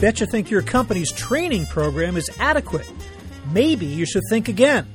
Bet 0.00 0.20
you 0.20 0.26
think 0.26 0.48
your 0.48 0.62
company's 0.62 1.10
training 1.10 1.66
program 1.66 2.16
is 2.16 2.30
adequate. 2.38 2.88
Maybe 3.50 3.86
you 3.86 4.06
should 4.06 4.22
think 4.30 4.46
again. 4.46 4.86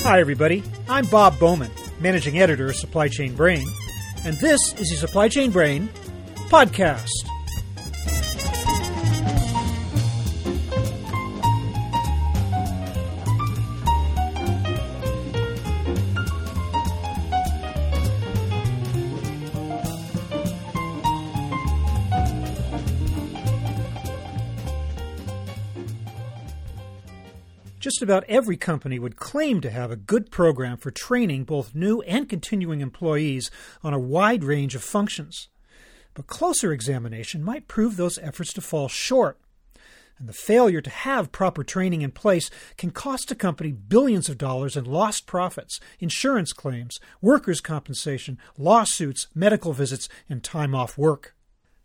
Hi, 0.00 0.20
everybody. 0.20 0.62
I'm 0.88 1.06
Bob 1.06 1.40
Bowman, 1.40 1.72
Managing 1.98 2.38
Editor 2.38 2.70
of 2.70 2.76
Supply 2.76 3.08
Chain 3.08 3.34
Brain, 3.34 3.66
and 4.24 4.36
this 4.36 4.60
is 4.74 4.90
the 4.90 4.96
Supply 4.96 5.28
Chain 5.28 5.50
Brain 5.50 5.88
podcast. 6.48 7.10
Just 27.96 28.02
about 28.02 28.24
every 28.28 28.58
company 28.58 28.98
would 28.98 29.16
claim 29.16 29.62
to 29.62 29.70
have 29.70 29.90
a 29.90 29.96
good 29.96 30.30
program 30.30 30.76
for 30.76 30.90
training 30.90 31.44
both 31.44 31.74
new 31.74 32.02
and 32.02 32.28
continuing 32.28 32.82
employees 32.82 33.50
on 33.82 33.94
a 33.94 33.98
wide 33.98 34.44
range 34.44 34.74
of 34.74 34.84
functions. 34.84 35.48
But 36.12 36.26
closer 36.26 36.74
examination 36.74 37.42
might 37.42 37.68
prove 37.68 37.96
those 37.96 38.18
efforts 38.18 38.52
to 38.52 38.60
fall 38.60 38.88
short. 38.88 39.38
And 40.18 40.28
the 40.28 40.34
failure 40.34 40.82
to 40.82 40.90
have 40.90 41.32
proper 41.32 41.64
training 41.64 42.02
in 42.02 42.10
place 42.10 42.50
can 42.76 42.90
cost 42.90 43.30
a 43.30 43.34
company 43.34 43.72
billions 43.72 44.28
of 44.28 44.36
dollars 44.36 44.76
in 44.76 44.84
lost 44.84 45.26
profits, 45.26 45.80
insurance 45.98 46.52
claims, 46.52 46.98
workers' 47.22 47.62
compensation, 47.62 48.36
lawsuits, 48.58 49.26
medical 49.34 49.72
visits, 49.72 50.06
and 50.28 50.44
time 50.44 50.74
off 50.74 50.98
work. 50.98 51.34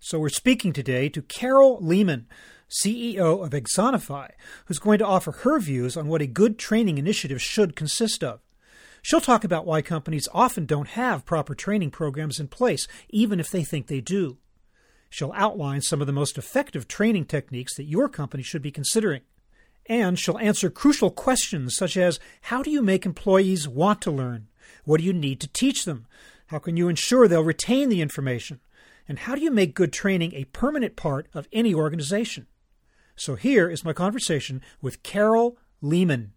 So 0.01 0.19
we're 0.19 0.27
speaking 0.27 0.73
today 0.73 1.07
to 1.07 1.21
Carol 1.21 1.77
Leaman, 1.79 2.27
CEO 2.71 3.43
of 3.43 3.51
Axonify, 3.51 4.31
who's 4.65 4.79
going 4.79 4.99
to 4.99 5.05
offer 5.05 5.31
her 5.31 5.59
views 5.59 5.97
on 5.97 6.07
what 6.07 6.21
a 6.21 6.27
good 6.27 6.57
training 6.57 6.97
initiative 6.97 7.41
should 7.41 7.75
consist 7.75 8.23
of. 8.23 8.39
She'll 9.01 9.19
talk 9.19 9.43
about 9.43 9.65
why 9.65 9.81
companies 9.81 10.29
often 10.33 10.65
don't 10.65 10.89
have 10.89 11.25
proper 11.25 11.55
training 11.55 11.91
programs 11.91 12.39
in 12.39 12.47
place, 12.47 12.87
even 13.09 13.39
if 13.39 13.49
they 13.49 13.63
think 13.63 13.87
they 13.87 13.99
do. 13.99 14.37
She'll 15.09 15.33
outline 15.35 15.81
some 15.81 15.99
of 15.99 16.07
the 16.07 16.13
most 16.13 16.37
effective 16.37 16.87
training 16.87 17.25
techniques 17.25 17.75
that 17.75 17.83
your 17.83 18.07
company 18.07 18.43
should 18.43 18.61
be 18.61 18.71
considering. 18.71 19.21
And 19.87 20.17
she'll 20.17 20.37
answer 20.37 20.69
crucial 20.69 21.11
questions 21.11 21.75
such 21.75 21.97
as 21.97 22.19
how 22.43 22.63
do 22.63 22.69
you 22.69 22.81
make 22.81 23.05
employees 23.05 23.67
want 23.67 24.01
to 24.03 24.11
learn? 24.11 24.47
What 24.85 24.99
do 24.99 25.03
you 25.03 25.13
need 25.13 25.41
to 25.41 25.47
teach 25.47 25.83
them? 25.83 26.07
How 26.47 26.59
can 26.59 26.77
you 26.77 26.87
ensure 26.87 27.27
they'll 27.27 27.43
retain 27.43 27.89
the 27.89 28.01
information? 28.01 28.61
And 29.07 29.19
how 29.19 29.35
do 29.35 29.41
you 29.41 29.51
make 29.51 29.73
good 29.73 29.91
training 29.91 30.33
a 30.33 30.45
permanent 30.45 30.95
part 30.95 31.27
of 31.33 31.47
any 31.51 31.73
organization? 31.73 32.47
So 33.15 33.35
here 33.35 33.69
is 33.69 33.85
my 33.85 33.93
conversation 33.93 34.61
with 34.81 35.03
Carol 35.03 35.57
Leaman. 35.81 36.33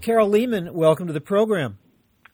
Carol 0.00 0.28
Leaman, 0.28 0.74
welcome 0.74 1.06
to 1.06 1.12
the 1.12 1.20
program. 1.20 1.78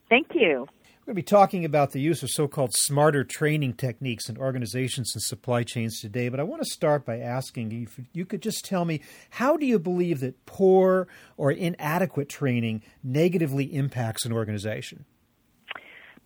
Thank 0.08 0.28
you. 0.34 0.66
We're 1.08 1.14
going 1.14 1.22
to 1.22 1.32
be 1.32 1.36
talking 1.36 1.64
about 1.64 1.92
the 1.92 2.02
use 2.02 2.22
of 2.22 2.28
so 2.28 2.46
called 2.46 2.74
smarter 2.74 3.24
training 3.24 3.76
techniques 3.76 4.28
in 4.28 4.36
organizations 4.36 5.12
and 5.14 5.22
supply 5.22 5.62
chains 5.62 6.02
today, 6.02 6.28
but 6.28 6.38
I 6.38 6.42
want 6.42 6.60
to 6.60 6.68
start 6.68 7.06
by 7.06 7.18
asking 7.18 7.72
if 7.72 7.98
you 8.12 8.26
could 8.26 8.42
just 8.42 8.62
tell 8.66 8.84
me 8.84 9.00
how 9.30 9.56
do 9.56 9.64
you 9.64 9.78
believe 9.78 10.20
that 10.20 10.44
poor 10.44 11.08
or 11.38 11.50
inadequate 11.50 12.28
training 12.28 12.82
negatively 13.02 13.74
impacts 13.74 14.26
an 14.26 14.34
organization? 14.34 15.06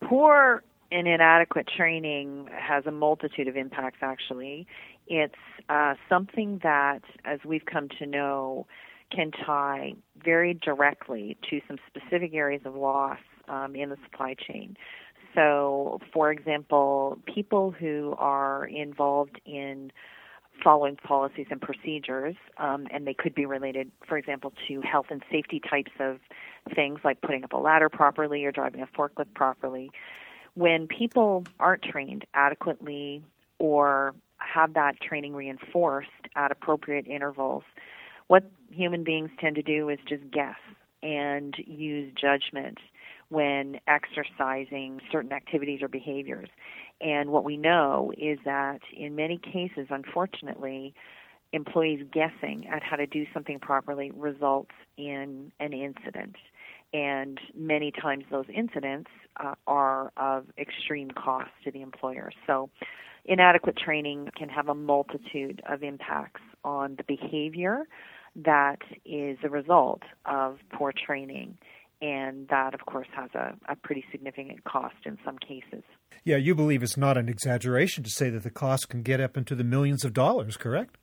Poor 0.01 0.65
and 0.91 1.07
inadequate 1.07 1.69
training 1.69 2.49
has 2.53 2.85
a 2.85 2.91
multitude 2.91 3.47
of 3.47 3.57
impacts, 3.57 3.99
actually. 4.03 4.67
It's 5.07 5.33
uh, 5.69 5.95
something 6.09 6.59
that, 6.65 7.03
as 7.25 7.39
we've 7.45 7.67
come 7.67 7.89
to 8.01 8.07
know, 8.07 8.67
can 9.13 9.31
tie 9.31 9.93
very 10.25 10.55
directly 10.55 11.37
to 11.51 11.61
some 11.69 11.79
specific 11.87 12.35
areas 12.35 12.63
of 12.65 12.75
loss 12.75 13.19
um, 13.53 13.77
in 13.77 13.91
the 13.91 13.97
supply 14.05 14.35
chain. 14.35 14.77
So, 15.35 16.01
for 16.13 16.31
example, 16.31 17.19
people 17.33 17.71
who 17.71 18.15
are 18.19 18.67
involved 18.67 19.41
in 19.47 19.93
following 20.63 20.97
policies 20.97 21.47
and 21.51 21.61
procedures, 21.61 22.37
um, 22.59 22.87
and 22.91 23.07
they 23.07 23.15
could 23.15 23.35
be 23.35 23.47
related, 23.47 23.91
for 24.07 24.19
example, 24.19 24.53
to 24.69 24.81
health 24.83 25.07
and 25.11 25.23
safety 25.31 25.61
types 25.69 25.93
of 25.99 26.19
things 26.75 27.01
like 27.05 27.21
putting 27.23 27.45
up 27.45 27.53
a 27.53 27.57
ladder 27.57 27.89
properly 27.89 28.45
or 28.45 28.53
driving 28.53 28.83
a 28.83 28.87
forklift 28.87 29.33
properly. 29.35 29.91
When 30.55 30.87
people 30.87 31.45
aren't 31.59 31.83
trained 31.83 32.27
adequately 32.35 33.23
or 33.59 34.15
have 34.37 34.75
that 34.75 35.01
training 35.01 35.35
reinforced 35.35 36.11
at 36.37 36.53
appropriate 36.53 37.07
intervals, 37.07 37.63
what 38.27 38.51
human 38.71 39.03
beings 39.03 39.31
tend 39.41 39.57
to 39.57 39.63
do 39.63 39.89
is 39.89 39.99
just 40.07 40.31
guess 40.31 40.57
and 41.03 41.55
use 41.67 42.13
judgment 42.21 42.79
when 43.33 43.81
exercising 43.89 45.01
certain 45.11 45.33
activities 45.33 45.81
or 45.81 45.89
behaviors. 45.89 46.51
And 47.01 47.31
what 47.31 47.45
we 47.45 47.57
know 47.57 48.13
is 48.19 48.39
that 48.45 48.81
in 48.95 49.17
many 49.17 49.39
cases, 49.39 49.87
unfortunately, 49.89 50.95
employees 51.55 52.05
guessing 52.13 52.67
at 52.71 52.83
how 52.83 52.97
to 52.97 53.07
do 53.07 53.25
something 53.33 53.59
properly 53.59 54.11
results 54.11 54.73
in 54.99 55.51
an 55.61 55.73
incident. 55.73 56.37
And 56.93 57.41
many 57.55 57.91
times 57.91 58.25
those 58.31 58.45
incidents 58.55 59.11
uh, 59.43 59.55
are 59.67 60.13
of 60.19 60.45
extreme 60.59 61.11
cost 61.11 61.51
to 61.65 61.71
the 61.71 61.81
employer. 61.81 62.33
So, 62.47 62.69
inadequate 63.25 63.79
training 63.79 64.29
can 64.37 64.51
have 64.51 64.69
a 64.69 64.75
multitude 64.75 65.63
of 65.67 65.83
impacts 65.83 66.43
on 66.65 66.97
the 66.97 67.05
behavior 67.05 67.85
that 68.37 68.81
is 69.07 69.39
a 69.43 69.49
result 69.49 70.03
of 70.27 70.59
poor 70.73 70.93
training 70.93 71.57
and 72.03 72.49
that, 72.49 72.75
of 72.75 72.85
course, 72.85 73.07
has 73.15 73.31
a, 73.35 73.55
a 73.69 73.77
pretty 73.77 74.05
significant 74.11 74.65
cost 74.65 74.97
in 75.07 75.17
some 75.25 75.39
cases. 75.39 75.85
Yeah, 76.25 76.37
you 76.37 76.55
believe 76.55 76.83
it's 76.83 76.97
not 76.97 77.17
an 77.17 77.29
exaggeration 77.29 78.03
to 78.03 78.11
say 78.11 78.29
that 78.29 78.43
the 78.43 78.51
cost 78.51 78.89
can 78.89 79.03
get 79.03 79.21
up 79.21 79.37
into 79.37 79.55
the 79.55 79.65
millions 79.65 80.05
of 80.05 80.13
dollars, 80.13 80.57
correct? 80.57 80.97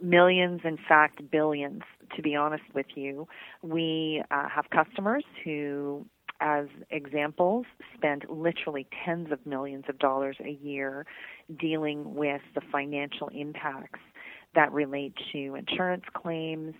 Millions, 0.00 0.62
in 0.64 0.76
fact, 0.76 1.30
billions, 1.30 1.82
to 2.16 2.22
be 2.22 2.34
honest 2.34 2.64
with 2.74 2.86
you. 2.96 3.28
We 3.62 4.24
uh, 4.32 4.48
have 4.48 4.66
customers 4.70 5.24
who, 5.44 6.04
as 6.40 6.66
examples, 6.90 7.66
spend 7.96 8.24
literally 8.28 8.88
tens 9.04 9.30
of 9.30 9.46
millions 9.46 9.84
of 9.88 10.00
dollars 10.00 10.36
a 10.44 10.58
year 10.62 11.06
dealing 11.60 12.14
with 12.14 12.42
the 12.56 12.60
financial 12.72 13.28
impacts 13.28 14.00
that 14.56 14.72
relate 14.72 15.14
to 15.32 15.54
insurance 15.54 16.04
claims, 16.12 16.74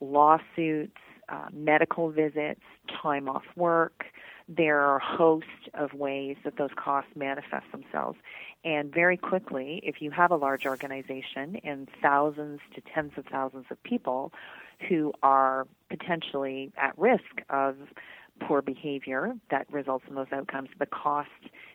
lawsuits, 0.00 0.96
uh, 1.28 1.46
medical 1.52 2.10
visits, 2.10 2.60
time 3.02 3.28
off 3.28 3.44
work. 3.56 4.04
There 4.48 4.80
are 4.80 4.96
a 4.96 5.04
host 5.04 5.46
of 5.72 5.94
ways 5.94 6.36
that 6.44 6.58
those 6.58 6.70
costs 6.76 7.10
manifest 7.16 7.64
themselves. 7.72 8.18
And 8.64 8.92
very 8.92 9.16
quickly, 9.16 9.80
if 9.82 10.00
you 10.00 10.10
have 10.10 10.30
a 10.30 10.36
large 10.36 10.66
organization 10.66 11.60
and 11.64 11.88
thousands 12.02 12.60
to 12.74 12.82
tens 12.94 13.12
of 13.16 13.24
thousands 13.26 13.66
of 13.70 13.82
people 13.82 14.32
who 14.88 15.12
are 15.22 15.66
potentially 15.88 16.72
at 16.76 16.98
risk 16.98 17.42
of 17.50 17.76
poor 18.40 18.62
behavior 18.62 19.34
that 19.50 19.70
results 19.72 20.04
in 20.08 20.14
those 20.14 20.32
outcomes, 20.32 20.68
the 20.78 20.86
cost 20.86 21.28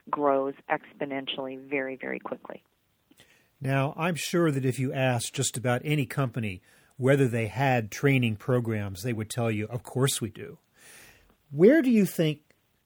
grows 0.09 0.53
exponentially 0.69 1.59
very, 1.69 1.95
very 1.95 2.19
quickly. 2.19 2.63
Now, 3.61 3.93
I'm 3.97 4.15
sure 4.15 4.51
that 4.51 4.65
if 4.65 4.79
you 4.79 4.93
ask 4.93 5.33
just 5.33 5.57
about 5.57 5.81
any 5.83 6.05
company 6.05 6.61
whether 6.99 7.29
they 7.29 7.47
had 7.47 7.89
training 7.89 8.35
programs, 8.35 9.03
they 9.03 9.13
would 9.13 9.29
tell 9.29 9.49
you, 9.49 9.65
of 9.67 9.83
course 9.83 10.19
we 10.19 10.29
do. 10.29 10.57
Where 11.49 11.81
do 11.81 11.89
you 11.89 12.05
think 12.05 12.41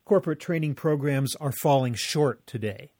corporate 0.06 0.40
training 0.40 0.76
programs 0.76 1.36
are 1.38 1.52
falling 1.52 1.96
short 1.96 2.46
today? 2.46 2.92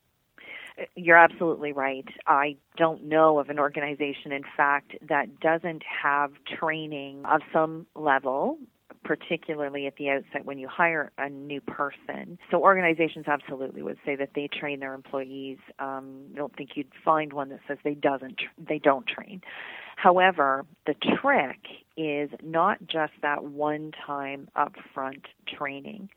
You're 0.96 1.18
absolutely 1.18 1.72
right. 1.72 2.08
I 2.26 2.58
don't 2.78 3.04
know 3.04 3.38
of 3.38 3.50
an 3.50 3.60
organization, 3.60 4.32
in 4.32 4.42
fact, 4.58 4.96
that 5.08 5.40
doesn't 5.40 5.84
have 6.02 6.32
training 6.60 7.24
of 7.26 7.42
some 7.54 7.86
level 7.96 8.58
particularly 9.04 9.86
at 9.86 9.96
the 9.98 10.10
outset 10.10 10.46
when 10.46 10.58
you 10.58 10.68
hire 10.68 11.12
a 11.18 11.30
new 11.30 11.62
person. 11.62 12.38
So 12.50 12.62
organizations 12.62 13.26
absolutely 13.28 13.82
would 13.82 13.98
say 14.06 14.16
that 14.16 14.30
they 14.34 14.48
train 14.48 14.80
their 14.80 14.94
employees. 14.94 15.58
Um, 15.78 16.28
I 16.34 16.38
don't 16.38 16.56
think 16.56 16.72
you'd 16.76 16.88
find 17.04 17.34
one 17.34 17.50
that 17.50 17.60
says 17.68 17.78
they 17.84 17.96
doesn't 17.96 18.40
they 18.58 18.80
don't 18.80 19.06
train. 19.06 19.42
However, 20.04 20.66
the 20.86 20.96
trick 20.96 21.60
is 21.96 22.30
not 22.44 22.78
just 22.88 23.14
that 23.22 23.46
one 23.46 23.94
time 24.06 24.50
upfront 24.54 25.24
training. 25.48 26.10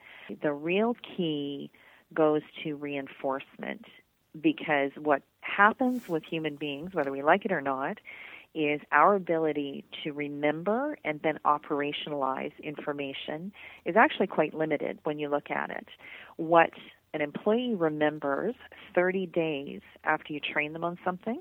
The 0.42 0.52
real 0.52 0.96
key 1.16 1.70
goes 2.12 2.42
to 2.64 2.74
reinforcement 2.74 3.84
because 4.40 4.90
what 5.00 5.22
happens 5.42 6.08
with 6.08 6.24
human 6.24 6.56
beings, 6.56 6.94
whether 6.94 7.12
we 7.12 7.22
like 7.22 7.44
it 7.44 7.52
or 7.52 7.60
not, 7.60 7.98
is 8.56 8.80
our 8.90 9.14
ability 9.14 9.84
to 10.02 10.12
remember 10.12 10.98
and 11.04 11.20
then 11.22 11.38
operationalize 11.44 12.50
information 12.64 13.52
is 13.84 13.94
actually 13.94 14.26
quite 14.26 14.52
limited 14.52 14.98
when 15.04 15.20
you 15.20 15.28
look 15.28 15.48
at 15.48 15.70
it. 15.70 15.86
What 16.38 16.70
an 17.14 17.20
employee 17.20 17.76
remembers 17.76 18.56
30 18.96 19.26
days 19.26 19.80
after 20.02 20.32
you 20.32 20.40
train 20.40 20.72
them 20.72 20.82
on 20.82 20.98
something 21.04 21.40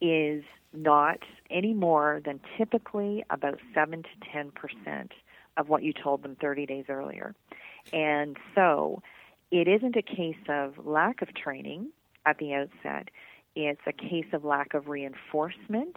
is 0.00 0.44
not 0.74 1.18
any 1.50 1.72
more 1.72 2.20
than 2.24 2.40
typically 2.58 3.24
about 3.30 3.58
7 3.74 4.02
to 4.02 4.08
10 4.32 4.50
percent 4.52 5.12
of 5.56 5.68
what 5.68 5.82
you 5.82 5.92
told 5.92 6.22
them 6.22 6.36
30 6.40 6.66
days 6.66 6.84
earlier. 6.88 7.34
And 7.92 8.36
so 8.54 9.02
it 9.50 9.68
isn't 9.68 9.96
a 9.96 10.02
case 10.02 10.36
of 10.48 10.74
lack 10.84 11.22
of 11.22 11.34
training 11.34 11.90
at 12.26 12.38
the 12.38 12.54
outset, 12.54 13.08
it's 13.54 13.80
a 13.86 13.92
case 13.92 14.26
of 14.32 14.44
lack 14.44 14.74
of 14.74 14.88
reinforcement 14.88 15.96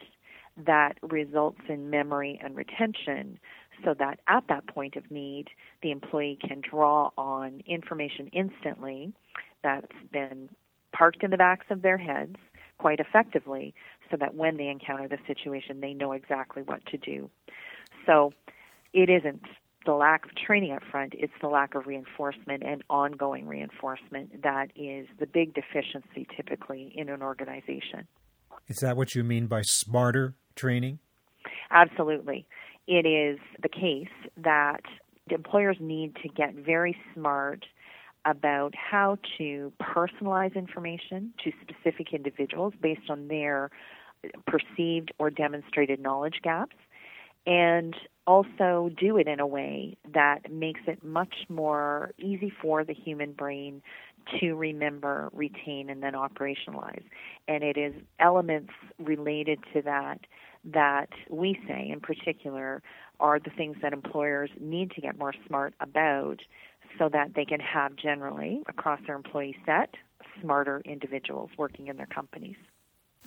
that 0.65 0.97
results 1.01 1.61
in 1.69 1.89
memory 1.89 2.39
and 2.43 2.55
retention 2.55 3.39
so 3.83 3.93
that 3.97 4.19
at 4.27 4.43
that 4.49 4.67
point 4.67 4.95
of 4.95 5.09
need, 5.11 5.47
the 5.81 5.91
employee 5.91 6.37
can 6.41 6.61
draw 6.61 7.11
on 7.17 7.61
information 7.67 8.27
instantly 8.33 9.13
that's 9.63 9.87
been 10.11 10.49
parked 10.91 11.23
in 11.23 11.31
the 11.31 11.37
backs 11.37 11.67
of 11.69 11.81
their 11.81 11.97
heads 11.97 12.35
quite 12.77 12.99
effectively 12.99 13.73
so 14.09 14.17
that 14.17 14.35
when 14.35 14.57
they 14.57 14.67
encounter 14.67 15.07
the 15.07 15.17
situation, 15.27 15.81
they 15.81 15.93
know 15.93 16.11
exactly 16.11 16.63
what 16.63 16.85
to 16.87 16.97
do. 16.97 17.29
So 18.05 18.33
it 18.93 19.09
isn't 19.09 19.41
the 19.85 19.93
lack 19.93 20.25
of 20.25 20.31
training 20.35 20.73
up 20.73 20.83
front, 20.91 21.13
it's 21.15 21.33
the 21.41 21.47
lack 21.47 21.73
of 21.73 21.87
reinforcement 21.87 22.61
and 22.63 22.83
ongoing 22.89 23.47
reinforcement 23.47 24.43
that 24.43 24.69
is 24.75 25.07
the 25.17 25.25
big 25.25 25.53
deficiency 25.53 26.27
typically 26.35 26.91
in 26.95 27.09
an 27.09 27.21
organization. 27.21 28.07
Is 28.67 28.79
that 28.79 28.97
what 28.97 29.15
you 29.15 29.23
mean 29.23 29.47
by 29.47 29.61
smarter 29.61 30.35
training? 30.55 30.99
Absolutely. 31.71 32.45
It 32.85 33.05
is 33.05 33.39
the 33.61 33.69
case 33.69 34.07
that 34.35 34.81
employers 35.29 35.77
need 35.79 36.15
to 36.23 36.29
get 36.29 36.53
very 36.53 36.97
smart 37.13 37.65
about 38.27 38.75
how 38.75 39.17
to 39.37 39.71
personalize 39.81 40.53
information 40.53 41.33
to 41.43 41.51
specific 41.61 42.13
individuals 42.13 42.73
based 42.79 43.09
on 43.09 43.29
their 43.29 43.71
perceived 44.45 45.11
or 45.17 45.29
demonstrated 45.29 45.99
knowledge 45.99 46.41
gaps 46.43 46.75
and 47.45 47.95
also 48.27 48.91
do 48.99 49.17
it 49.17 49.27
in 49.27 49.39
a 49.39 49.47
way 49.47 49.95
that 50.13 50.51
makes 50.51 50.81
it 50.85 51.01
much 51.03 51.33
more 51.47 52.11
easy 52.19 52.51
for 52.61 52.83
the 52.83 52.93
human 52.93 53.31
brain 53.31 53.81
to 54.41 54.55
remember, 54.55 55.29
retain, 55.31 55.89
and 55.89 56.03
then 56.03 56.11
operationalize. 56.11 57.03
And 57.47 57.63
it 57.63 57.77
is 57.77 57.93
elements 58.19 58.73
related 58.99 59.59
to 59.73 59.81
that 59.83 60.19
that 60.65 61.09
we 61.29 61.57
say 61.65 61.89
in 61.89 62.01
particular 62.01 62.81
are 63.21 63.39
the 63.39 63.49
things 63.51 63.77
that 63.81 63.93
employers 63.93 64.49
need 64.59 64.91
to 64.91 64.99
get 64.99 65.17
more 65.17 65.33
smart 65.47 65.73
about 65.79 66.41
so 66.97 67.09
that 67.09 67.33
they 67.35 67.45
can 67.45 67.59
have 67.59 67.95
generally 67.95 68.61
across 68.67 68.99
their 69.05 69.15
employee 69.15 69.55
set 69.65 69.95
smarter 70.41 70.81
individuals 70.85 71.49
working 71.57 71.87
in 71.87 71.97
their 71.97 72.07
companies. 72.07 72.55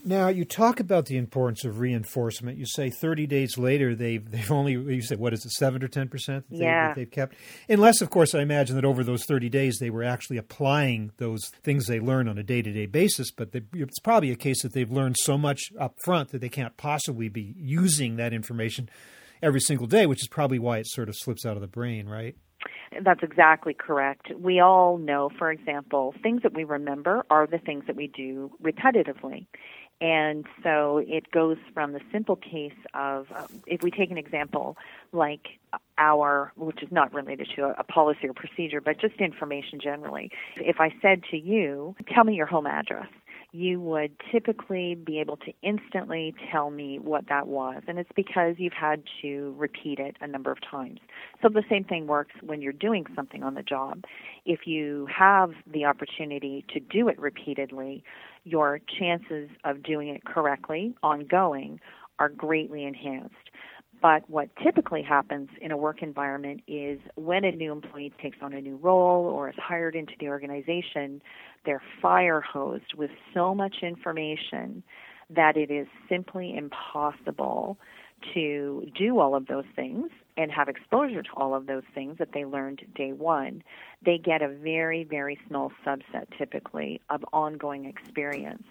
Now 0.04 0.28
you 0.28 0.44
talk 0.44 0.80
about 0.80 1.06
the 1.06 1.18
importance 1.18 1.64
of 1.64 1.78
reinforcement. 1.78 2.56
You 2.56 2.64
say 2.64 2.90
30 2.90 3.26
days 3.26 3.58
later 3.58 3.94
they've 3.94 4.28
they've 4.30 4.50
only 4.50 4.72
you 4.72 5.02
said 5.02 5.18
what 5.18 5.32
is 5.34 5.44
it 5.44 5.50
seven 5.52 5.82
or 5.82 5.88
ten 5.88 6.08
percent 6.08 6.48
that, 6.50 6.56
yeah. 6.56 6.88
that 6.88 6.96
they've 6.96 7.10
kept, 7.10 7.34
unless 7.68 8.00
of 8.00 8.10
course 8.10 8.34
I 8.34 8.40
imagine 8.40 8.76
that 8.76 8.84
over 8.84 9.04
those 9.04 9.24
30 9.26 9.48
days 9.48 9.78
they 9.78 9.90
were 9.90 10.02
actually 10.02 10.38
applying 10.38 11.12
those 11.18 11.44
things 11.62 11.86
they 11.86 12.00
learn 12.00 12.28
on 12.28 12.38
a 12.38 12.42
day 12.42 12.62
to 12.62 12.72
day 12.72 12.86
basis. 12.86 13.30
But 13.30 13.52
they, 13.52 13.62
it's 13.74 13.98
probably 13.98 14.30
a 14.30 14.36
case 14.36 14.62
that 14.62 14.72
they've 14.72 14.90
learned 14.90 15.16
so 15.18 15.36
much 15.36 15.60
up 15.78 15.96
front 16.04 16.30
that 16.30 16.40
they 16.40 16.48
can't 16.48 16.76
possibly 16.76 17.28
be 17.28 17.54
using 17.58 18.16
that 18.16 18.32
information 18.32 18.88
every 19.42 19.60
single 19.60 19.86
day, 19.86 20.06
which 20.06 20.22
is 20.22 20.28
probably 20.28 20.58
why 20.58 20.78
it 20.78 20.86
sort 20.86 21.08
of 21.08 21.16
slips 21.16 21.44
out 21.44 21.56
of 21.56 21.60
the 21.60 21.68
brain, 21.68 22.08
right? 22.08 22.36
That's 23.02 23.22
exactly 23.22 23.74
correct. 23.74 24.32
We 24.38 24.60
all 24.60 24.98
know, 24.98 25.30
for 25.38 25.50
example, 25.50 26.14
things 26.22 26.42
that 26.42 26.54
we 26.54 26.64
remember 26.64 27.24
are 27.30 27.46
the 27.46 27.58
things 27.58 27.84
that 27.86 27.96
we 27.96 28.08
do 28.08 28.50
repetitively. 28.62 29.46
And 30.00 30.46
so 30.62 31.02
it 31.06 31.30
goes 31.30 31.58
from 31.74 31.92
the 31.92 32.00
simple 32.10 32.36
case 32.36 32.72
of, 32.94 33.26
uh, 33.34 33.46
if 33.66 33.82
we 33.82 33.90
take 33.90 34.10
an 34.10 34.16
example 34.16 34.78
like 35.12 35.58
our, 35.98 36.52
which 36.56 36.82
is 36.82 36.90
not 36.90 37.12
related 37.12 37.48
to 37.56 37.64
a, 37.64 37.74
a, 37.78 37.84
policy 37.84 38.26
or 38.26 38.32
procedure, 38.32 38.80
but 38.80 38.98
just 38.98 39.16
information 39.20 39.78
generally. 39.78 40.30
If 40.56 40.80
I 40.80 40.94
said 41.02 41.22
to 41.30 41.36
you, 41.36 41.94
tell 42.14 42.24
me 42.24 42.34
your 42.34 42.46
home 42.46 42.66
address, 42.66 43.08
you 43.52 43.80
would 43.80 44.12
typically 44.30 44.94
be 44.94 45.18
able 45.18 45.36
to 45.38 45.52
instantly 45.62 46.34
tell 46.52 46.70
me 46.70 46.98
what 46.98 47.28
that 47.28 47.48
was. 47.48 47.82
And 47.88 47.98
it's 47.98 48.10
because 48.14 48.54
you've 48.58 48.72
had 48.72 49.02
to 49.22 49.54
repeat 49.58 49.98
it 49.98 50.16
a 50.20 50.26
number 50.26 50.52
of 50.52 50.58
times. 50.68 51.00
So 51.42 51.48
the 51.48 51.64
same 51.68 51.84
thing 51.84 52.06
works 52.06 52.34
when 52.42 52.62
you're 52.62 52.72
doing 52.72 53.06
something 53.14 53.42
on 53.42 53.54
the 53.54 53.62
job. 53.62 54.04
If 54.46 54.66
you 54.66 55.08
have 55.16 55.50
the 55.66 55.84
opportunity 55.84 56.64
to 56.72 56.80
do 56.80 57.08
it 57.08 57.18
repeatedly, 57.18 58.04
your 58.44 58.80
chances 58.98 59.50
of 59.64 59.82
doing 59.82 60.08
it 60.08 60.24
correctly, 60.24 60.94
ongoing, 61.02 61.80
are 62.18 62.28
greatly 62.28 62.84
enhanced. 62.84 63.49
But 64.02 64.28
what 64.30 64.48
typically 64.62 65.02
happens 65.02 65.50
in 65.60 65.72
a 65.72 65.76
work 65.76 66.02
environment 66.02 66.62
is 66.66 66.98
when 67.16 67.44
a 67.44 67.52
new 67.52 67.72
employee 67.72 68.12
takes 68.20 68.38
on 68.40 68.54
a 68.54 68.60
new 68.60 68.76
role 68.76 69.26
or 69.26 69.50
is 69.50 69.56
hired 69.58 69.94
into 69.94 70.14
the 70.18 70.28
organization, 70.28 71.20
they're 71.66 71.82
fire 72.00 72.40
hosed 72.40 72.94
with 72.96 73.10
so 73.34 73.54
much 73.54 73.76
information 73.82 74.82
that 75.28 75.56
it 75.56 75.70
is 75.70 75.86
simply 76.08 76.56
impossible 76.56 77.76
to 78.34 78.86
do 78.98 79.18
all 79.18 79.34
of 79.34 79.46
those 79.46 79.64
things 79.76 80.10
and 80.36 80.50
have 80.50 80.68
exposure 80.68 81.22
to 81.22 81.30
all 81.36 81.54
of 81.54 81.66
those 81.66 81.82
things 81.94 82.16
that 82.18 82.32
they 82.32 82.44
learned 82.44 82.82
day 82.94 83.12
one. 83.12 83.62
They 84.04 84.18
get 84.18 84.42
a 84.42 84.48
very, 84.48 85.04
very 85.04 85.38
small 85.46 85.72
subset 85.86 86.26
typically 86.36 87.00
of 87.10 87.24
ongoing 87.32 87.84
experience. 87.84 88.64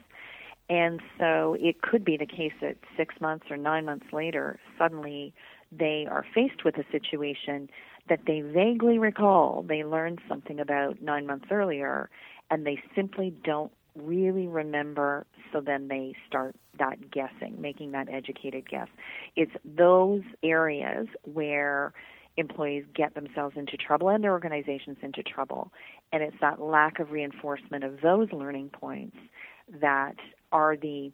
And 0.70 1.02
so 1.18 1.58
it 1.60 1.82
could 1.82 2.06
be 2.06 2.16
the 2.16 2.28
case 2.28 2.54
that 2.62 2.78
six 2.96 3.16
months 3.20 3.48
or 3.50 3.58
nine 3.58 3.86
months 3.86 4.06
later, 4.14 4.60
suddenly 4.78 5.34
they 5.72 6.08
are 6.10 6.26
faced 6.34 6.64
with 6.64 6.78
a 6.78 6.86
situation 6.92 7.70
that 8.08 8.22
they 8.26 8.42
vaguely 8.42 8.98
recall 8.98 9.64
they 9.68 9.84
learned 9.84 10.20
something 10.28 10.60
about 10.60 11.02
nine 11.02 11.26
months 11.26 11.48
earlier, 11.52 12.10
and 12.50 12.66
they 12.66 12.82
simply 12.96 13.34
don't 13.44 13.72
really 13.96 14.48
remember, 14.48 15.26
so 15.52 15.62
then 15.62 15.88
they 15.88 16.16
start 16.28 16.56
that 16.78 17.12
guessing, 17.12 17.60
making 17.60 17.92
that 17.92 18.08
educated 18.10 18.70
guess. 18.70 18.88
It's 19.36 19.52
those 19.66 20.22
areas 20.44 21.08
where 21.24 21.94
employees 22.38 22.86
get 22.96 23.16
themselves 23.16 23.58
into 23.58 23.76
trouble 23.76 24.10
and 24.10 24.24
their 24.24 24.32
organizations 24.32 24.98
into 25.02 25.22
trouble. 25.24 25.72
And 26.14 26.24
it's 26.24 26.38
that 26.42 26.62
lack 26.62 27.00
of 27.00 27.12
reinforcement 27.12 27.84
of 27.84 28.02
those 28.02 28.32
learning 28.32 28.70
points 28.70 29.18
that 29.82 30.16
are 30.52 30.76
the, 30.76 31.12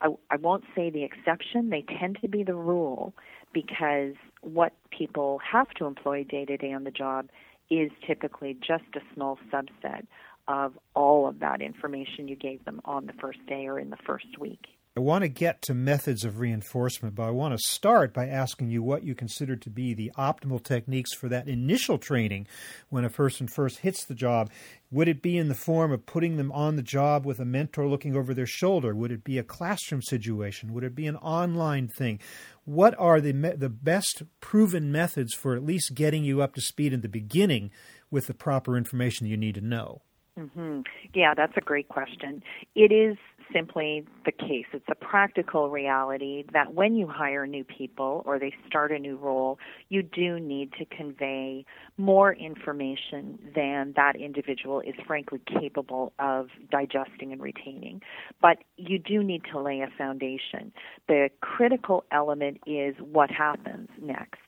I, 0.00 0.08
I 0.30 0.36
won't 0.36 0.64
say 0.74 0.90
the 0.90 1.04
exception, 1.04 1.70
they 1.70 1.84
tend 2.00 2.18
to 2.22 2.28
be 2.28 2.42
the 2.42 2.54
rule 2.54 3.14
because 3.52 4.14
what 4.40 4.72
people 4.90 5.40
have 5.50 5.68
to 5.70 5.86
employ 5.86 6.24
day 6.24 6.44
to 6.44 6.56
day 6.56 6.72
on 6.72 6.84
the 6.84 6.90
job 6.90 7.28
is 7.70 7.90
typically 8.06 8.54
just 8.54 8.84
a 8.96 9.00
small 9.14 9.38
subset 9.52 10.06
of 10.48 10.76
all 10.94 11.28
of 11.28 11.38
that 11.40 11.62
information 11.62 12.28
you 12.28 12.36
gave 12.36 12.64
them 12.64 12.80
on 12.84 13.06
the 13.06 13.12
first 13.14 13.38
day 13.46 13.66
or 13.66 13.78
in 13.78 13.90
the 13.90 13.96
first 14.04 14.38
week. 14.38 14.66
I 14.94 15.00
want 15.00 15.22
to 15.22 15.28
get 15.28 15.62
to 15.62 15.74
methods 15.74 16.22
of 16.22 16.38
reinforcement, 16.38 17.14
but 17.14 17.22
I 17.22 17.30
want 17.30 17.58
to 17.58 17.66
start 17.66 18.12
by 18.12 18.26
asking 18.26 18.68
you 18.68 18.82
what 18.82 19.04
you 19.04 19.14
consider 19.14 19.56
to 19.56 19.70
be 19.70 19.94
the 19.94 20.12
optimal 20.18 20.62
techniques 20.62 21.14
for 21.14 21.30
that 21.30 21.48
initial 21.48 21.96
training 21.96 22.46
when 22.90 23.02
a 23.02 23.08
person 23.08 23.48
first 23.48 23.78
hits 23.78 24.04
the 24.04 24.14
job. 24.14 24.50
Would 24.90 25.08
it 25.08 25.22
be 25.22 25.38
in 25.38 25.48
the 25.48 25.54
form 25.54 25.92
of 25.92 26.04
putting 26.04 26.36
them 26.36 26.52
on 26.52 26.76
the 26.76 26.82
job 26.82 27.24
with 27.24 27.40
a 27.40 27.46
mentor 27.46 27.88
looking 27.88 28.14
over 28.14 28.34
their 28.34 28.44
shoulder? 28.44 28.94
Would 28.94 29.12
it 29.12 29.24
be 29.24 29.38
a 29.38 29.42
classroom 29.42 30.02
situation? 30.02 30.74
Would 30.74 30.84
it 30.84 30.94
be 30.94 31.06
an 31.06 31.16
online 31.16 31.88
thing? 31.88 32.20
What 32.66 32.94
are 32.98 33.18
the 33.18 33.32
the 33.32 33.70
best 33.70 34.24
proven 34.40 34.92
methods 34.92 35.32
for 35.32 35.56
at 35.56 35.64
least 35.64 35.94
getting 35.94 36.22
you 36.22 36.42
up 36.42 36.54
to 36.56 36.60
speed 36.60 36.92
in 36.92 37.00
the 37.00 37.08
beginning 37.08 37.70
with 38.10 38.26
the 38.26 38.34
proper 38.34 38.76
information 38.76 39.26
you 39.26 39.38
need 39.38 39.54
to 39.54 39.62
know? 39.62 40.02
Mm-hmm. 40.38 40.80
Yeah, 41.14 41.34
that's 41.34 41.56
a 41.56 41.60
great 41.60 41.88
question. 41.88 42.42
It 42.74 42.90
is 42.90 43.16
simply 43.52 44.04
the 44.24 44.32
case. 44.32 44.66
It's 44.72 44.84
a 44.90 44.94
practical 44.94 45.70
reality 45.70 46.44
that 46.52 46.74
when 46.74 46.94
you 46.94 47.06
hire 47.06 47.46
new 47.46 47.64
people 47.64 48.22
or 48.24 48.38
they 48.38 48.54
start 48.66 48.92
a 48.92 48.98
new 48.98 49.16
role, 49.16 49.58
you 49.88 50.02
do 50.02 50.38
need 50.38 50.72
to 50.78 50.84
convey 50.84 51.64
more 51.96 52.32
information 52.32 53.38
than 53.54 53.92
that 53.96 54.16
individual 54.16 54.80
is 54.80 54.94
frankly 55.06 55.40
capable 55.60 56.12
of 56.18 56.48
digesting 56.70 57.32
and 57.32 57.42
retaining. 57.42 58.00
But 58.40 58.58
you 58.76 58.98
do 58.98 59.22
need 59.22 59.42
to 59.52 59.60
lay 59.60 59.80
a 59.80 59.88
foundation. 59.96 60.72
The 61.08 61.30
critical 61.40 62.04
element 62.10 62.58
is 62.66 62.94
what 63.00 63.30
happens 63.30 63.88
next. 64.00 64.40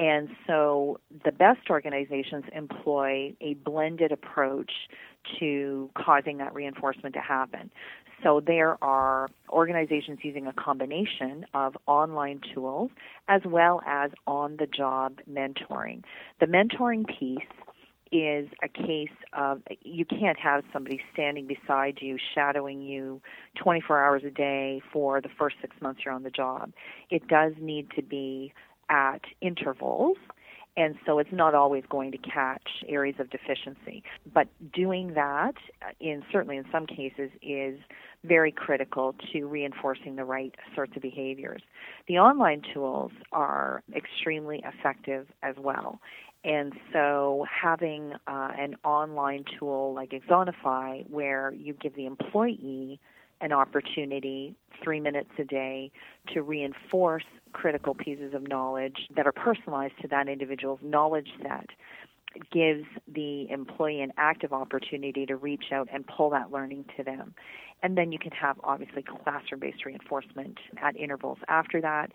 And 0.00 0.30
so 0.46 0.98
the 1.26 1.30
best 1.30 1.68
organizations 1.68 2.44
employ 2.54 3.34
a 3.42 3.52
blended 3.54 4.12
approach 4.12 4.72
to 5.38 5.90
causing 5.94 6.38
that 6.38 6.54
reinforcement 6.54 7.14
to 7.14 7.20
happen. 7.20 7.70
So 8.22 8.40
there 8.44 8.82
are 8.82 9.28
organizations 9.48 10.18
using 10.22 10.46
a 10.46 10.52
combination 10.52 11.46
of 11.54 11.76
online 11.86 12.40
tools 12.54 12.90
as 13.28 13.42
well 13.44 13.80
as 13.86 14.10
on 14.26 14.56
the 14.58 14.66
job 14.66 15.20
mentoring. 15.30 16.02
The 16.38 16.46
mentoring 16.46 17.06
piece 17.06 17.46
is 18.12 18.48
a 18.62 18.68
case 18.68 19.08
of 19.32 19.62
you 19.82 20.04
can't 20.04 20.38
have 20.38 20.64
somebody 20.72 21.00
standing 21.12 21.46
beside 21.46 21.98
you, 22.00 22.16
shadowing 22.34 22.82
you 22.82 23.20
24 23.62 24.04
hours 24.04 24.22
a 24.26 24.30
day 24.30 24.82
for 24.92 25.20
the 25.20 25.28
first 25.38 25.56
six 25.60 25.76
months 25.80 26.02
you're 26.04 26.12
on 26.12 26.24
the 26.24 26.30
job. 26.30 26.72
It 27.08 27.28
does 27.28 27.52
need 27.60 27.90
to 27.96 28.02
be 28.02 28.52
at 28.88 29.20
intervals. 29.40 30.16
And 30.76 30.94
so 31.04 31.18
it's 31.18 31.32
not 31.32 31.54
always 31.54 31.84
going 31.88 32.12
to 32.12 32.18
catch 32.18 32.84
areas 32.88 33.16
of 33.18 33.28
deficiency. 33.30 34.02
But 34.32 34.48
doing 34.72 35.14
that, 35.14 35.54
uh, 35.82 35.90
in 36.00 36.22
certainly 36.32 36.56
in 36.56 36.64
some 36.72 36.86
cases, 36.86 37.30
is 37.42 37.78
very 38.24 38.52
critical 38.52 39.14
to 39.32 39.46
reinforcing 39.46 40.16
the 40.16 40.24
right 40.24 40.54
sorts 40.74 40.94
of 40.96 41.02
behaviors. 41.02 41.62
The 42.06 42.18
online 42.18 42.62
tools 42.74 43.12
are 43.32 43.82
extremely 43.94 44.62
effective 44.64 45.26
as 45.42 45.56
well. 45.58 46.00
And 46.44 46.72
so 46.92 47.46
having 47.50 48.14
uh, 48.26 48.52
an 48.58 48.76
online 48.84 49.44
tool 49.58 49.92
like 49.94 50.10
Axonify, 50.10 51.08
where 51.10 51.52
you 51.52 51.74
give 51.74 51.94
the 51.94 52.06
employee 52.06 52.98
an 53.42 53.52
opportunity 53.52 54.54
three 54.82 55.00
minutes 55.00 55.30
a 55.38 55.44
day 55.44 55.90
to 56.32 56.42
reinforce 56.42 57.24
critical 57.52 57.94
pieces 57.94 58.34
of 58.34 58.46
knowledge 58.46 59.08
that 59.16 59.26
are 59.26 59.32
personalized 59.32 59.94
to 60.00 60.08
that 60.08 60.28
individual's 60.28 60.78
knowledge 60.82 61.28
set 61.42 61.68
gives 62.52 62.84
the 63.12 63.48
employee 63.50 64.00
an 64.00 64.12
active 64.16 64.52
opportunity 64.52 65.26
to 65.26 65.36
reach 65.36 65.66
out 65.72 65.88
and 65.92 66.06
pull 66.06 66.30
that 66.30 66.52
learning 66.52 66.84
to 66.96 67.02
them. 67.02 67.34
And 67.82 67.96
then 67.96 68.12
you 68.12 68.18
can 68.18 68.32
have 68.32 68.58
obviously 68.62 69.02
classroom 69.02 69.60
based 69.60 69.84
reinforcement 69.84 70.58
at 70.82 70.96
intervals 70.96 71.38
after 71.48 71.80
that. 71.80 72.12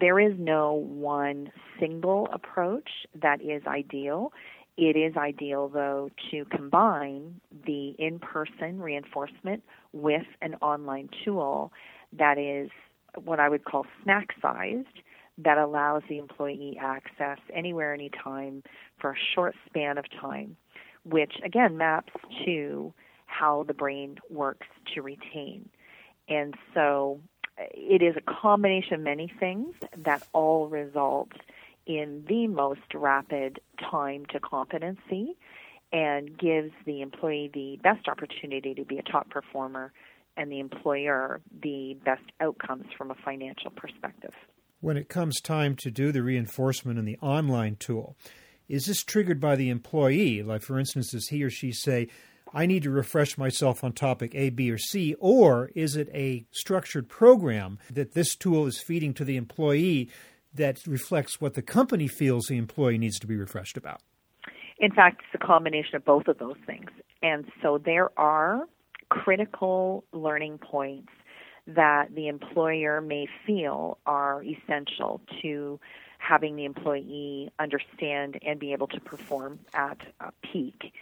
There 0.00 0.18
is 0.18 0.32
no 0.38 0.72
one 0.72 1.52
single 1.78 2.28
approach 2.32 2.88
that 3.20 3.40
is 3.40 3.62
ideal. 3.66 4.32
It 4.76 4.96
is 4.96 5.16
ideal, 5.16 5.68
though, 5.68 6.10
to 6.30 6.44
combine 6.46 7.40
the 7.66 7.94
in 7.98 8.18
person 8.18 8.80
reinforcement 8.80 9.62
with 9.92 10.26
an 10.40 10.54
online 10.56 11.08
tool 11.24 11.72
that 12.16 12.38
is 12.38 12.70
what 13.24 13.40
I 13.40 13.48
would 13.48 13.64
call 13.64 13.86
snack 14.02 14.28
sized 14.40 14.86
that 15.38 15.58
allows 15.58 16.02
the 16.08 16.18
employee 16.18 16.78
access 16.80 17.38
anywhere, 17.54 17.94
anytime 17.94 18.62
for 19.00 19.12
a 19.12 19.16
short 19.34 19.54
span 19.66 19.96
of 19.98 20.04
time, 20.20 20.56
which 21.04 21.34
again 21.44 21.76
maps 21.76 22.12
to 22.44 22.92
how 23.26 23.64
the 23.66 23.74
brain 23.74 24.18
works 24.30 24.66
to 24.94 25.02
retain. 25.02 25.68
And 26.28 26.54
so 26.74 27.20
uh, 27.58 27.64
it 27.72 28.02
is 28.02 28.16
a 28.16 28.20
combination 28.20 28.94
of 28.94 29.00
many 29.00 29.32
things 29.38 29.74
that 29.96 30.26
all 30.32 30.66
result 30.66 31.32
in 31.86 32.24
the 32.28 32.46
most 32.46 32.94
rapid 32.94 33.60
time 33.90 34.26
to 34.26 34.40
competency 34.40 35.36
and 35.92 36.36
gives 36.36 36.72
the 36.84 37.00
employee 37.00 37.50
the 37.54 37.78
best 37.82 38.08
opportunity 38.08 38.74
to 38.74 38.84
be 38.84 38.98
a 38.98 39.02
top 39.02 39.30
performer 39.30 39.92
and 40.36 40.52
the 40.52 40.60
employer 40.60 41.40
the 41.62 41.96
best 42.04 42.22
outcomes 42.40 42.84
from 42.96 43.10
a 43.10 43.14
financial 43.24 43.70
perspective. 43.70 44.34
When 44.80 44.96
it 44.96 45.08
comes 45.08 45.40
time 45.40 45.74
to 45.76 45.90
do 45.90 46.12
the 46.12 46.22
reinforcement 46.22 46.98
in 46.98 47.04
the 47.04 47.18
online 47.18 47.76
tool, 47.76 48.16
is 48.68 48.86
this 48.86 49.02
triggered 49.02 49.40
by 49.40 49.56
the 49.56 49.70
employee? 49.70 50.42
Like, 50.42 50.62
for 50.62 50.78
instance, 50.78 51.10
does 51.10 51.28
he 51.28 51.42
or 51.42 51.50
she 51.50 51.72
say, 51.72 52.08
I 52.54 52.64
need 52.66 52.84
to 52.84 52.90
refresh 52.90 53.36
myself 53.36 53.82
on 53.82 53.92
topic 53.92 54.34
A, 54.34 54.50
B, 54.50 54.70
or 54.70 54.78
C? 54.78 55.16
Or 55.18 55.70
is 55.74 55.96
it 55.96 56.08
a 56.14 56.46
structured 56.52 57.08
program 57.08 57.78
that 57.90 58.12
this 58.12 58.36
tool 58.36 58.66
is 58.66 58.80
feeding 58.80 59.14
to 59.14 59.24
the 59.24 59.36
employee 59.36 60.10
that 60.54 60.86
reflects 60.86 61.40
what 61.40 61.54
the 61.54 61.62
company 61.62 62.06
feels 62.06 62.46
the 62.46 62.56
employee 62.56 62.98
needs 62.98 63.18
to 63.18 63.26
be 63.26 63.36
refreshed 63.36 63.76
about? 63.76 64.00
In 64.78 64.92
fact, 64.92 65.22
it's 65.24 65.42
a 65.42 65.44
combination 65.44 65.96
of 65.96 66.04
both 66.04 66.28
of 66.28 66.38
those 66.38 66.56
things. 66.66 66.90
And 67.20 67.46
so 67.62 67.78
there 67.84 68.10
are 68.16 68.68
critical 69.08 70.04
learning 70.12 70.58
points 70.58 71.10
that 71.68 72.14
the 72.14 72.28
employer 72.28 73.00
may 73.00 73.28
feel 73.46 73.98
are 74.06 74.42
essential 74.42 75.20
to 75.42 75.78
having 76.18 76.56
the 76.56 76.64
employee 76.64 77.50
understand 77.58 78.38
and 78.44 78.58
be 78.58 78.72
able 78.72 78.88
to 78.88 79.00
perform 79.00 79.58
at 79.74 79.98
a 80.20 80.32
peak. 80.42 80.92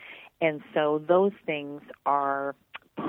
And 0.40 0.60
so 0.74 1.02
those 1.06 1.32
things 1.46 1.82
are 2.04 2.54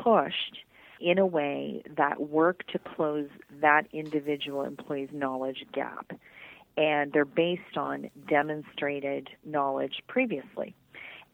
pushed 0.03 0.59
in 1.01 1.17
a 1.17 1.25
way 1.25 1.83
that 1.97 2.21
work 2.21 2.65
to 2.67 2.79
close 2.79 3.27
that 3.61 3.87
individual 3.91 4.63
employee's 4.63 5.09
knowledge 5.11 5.65
gap. 5.73 6.11
And 6.77 7.11
they're 7.11 7.25
based 7.25 7.75
on 7.75 8.09
demonstrated 8.29 9.29
knowledge 9.43 10.03
previously. 10.07 10.75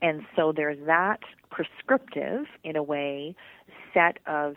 And 0.02 0.26
so 0.36 0.52
there's 0.56 0.80
that 0.86 1.20
prescriptive, 1.50 2.46
in 2.64 2.76
a 2.76 2.84
way, 2.84 3.36
set 3.94 4.18
of 4.26 4.56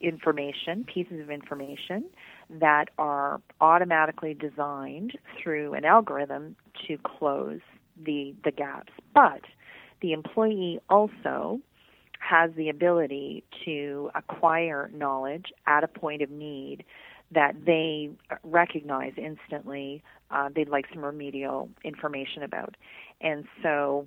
information, 0.00 0.84
pieces 0.84 1.20
of 1.20 1.30
information 1.30 2.04
that 2.50 2.86
are 2.98 3.40
automatically 3.60 4.34
designed 4.34 5.18
through 5.42 5.74
an 5.74 5.84
algorithm 5.84 6.56
to 6.86 6.98
close 6.98 7.60
the, 8.04 8.34
the 8.44 8.50
gaps. 8.50 8.92
But 9.14 9.42
the 10.02 10.12
employee 10.12 10.80
also 10.90 11.60
has 12.18 12.50
the 12.56 12.68
ability 12.68 13.44
to 13.64 14.10
acquire 14.14 14.90
knowledge 14.92 15.46
at 15.66 15.84
a 15.84 15.88
point 15.88 16.22
of 16.22 16.30
need 16.30 16.84
that 17.32 17.54
they 17.64 18.10
recognize 18.44 19.12
instantly 19.16 20.02
uh, 20.30 20.48
they'd 20.54 20.68
like 20.68 20.86
some 20.92 21.04
remedial 21.04 21.68
information 21.84 22.42
about. 22.42 22.76
And 23.20 23.44
so 23.62 24.06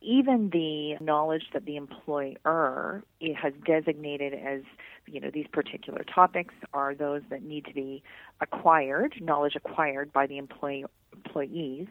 even 0.00 0.50
the 0.50 0.96
knowledge 1.04 1.44
that 1.52 1.64
the 1.64 1.76
employer 1.76 3.02
has 3.36 3.52
designated 3.66 4.34
as 4.34 4.62
you 5.06 5.20
know 5.20 5.30
these 5.32 5.46
particular 5.52 6.04
topics 6.04 6.54
are 6.72 6.94
those 6.94 7.22
that 7.30 7.42
need 7.42 7.64
to 7.66 7.74
be 7.74 8.02
acquired 8.40 9.14
knowledge 9.20 9.54
acquired 9.56 10.12
by 10.12 10.26
the 10.26 10.38
employee 10.38 10.84
employees. 11.12 11.86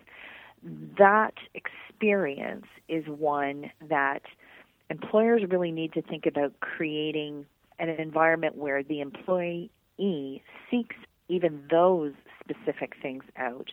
That 0.97 1.33
experience 1.53 2.65
is 2.87 3.05
one 3.07 3.71
that 3.89 4.23
employers 4.89 5.43
really 5.49 5.71
need 5.71 5.93
to 5.93 6.01
think 6.01 6.25
about 6.25 6.59
creating 6.59 7.45
an 7.79 7.89
environment 7.89 8.55
where 8.55 8.83
the 8.83 9.01
employee 9.01 9.71
seeks 10.69 10.95
even 11.27 11.63
those 11.69 12.13
specific 12.39 12.93
things 13.01 13.23
out 13.37 13.69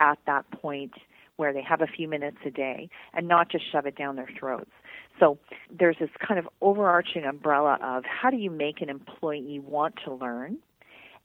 at 0.00 0.18
that 0.26 0.48
point 0.50 0.92
where 1.38 1.52
they 1.52 1.62
have 1.62 1.80
a 1.80 1.86
few 1.86 2.08
minutes 2.08 2.36
a 2.44 2.50
day 2.50 2.90
and 3.14 3.26
not 3.26 3.48
just 3.48 3.64
shove 3.70 3.86
it 3.86 3.96
down 3.96 4.16
their 4.16 4.28
throats. 4.38 4.70
So 5.18 5.38
there's 5.70 5.96
this 5.98 6.10
kind 6.26 6.38
of 6.38 6.48
overarching 6.60 7.24
umbrella 7.24 7.78
of 7.80 8.04
how 8.04 8.30
do 8.30 8.36
you 8.36 8.50
make 8.50 8.82
an 8.82 8.88
employee 8.88 9.60
want 9.60 9.94
to 10.04 10.12
learn 10.12 10.58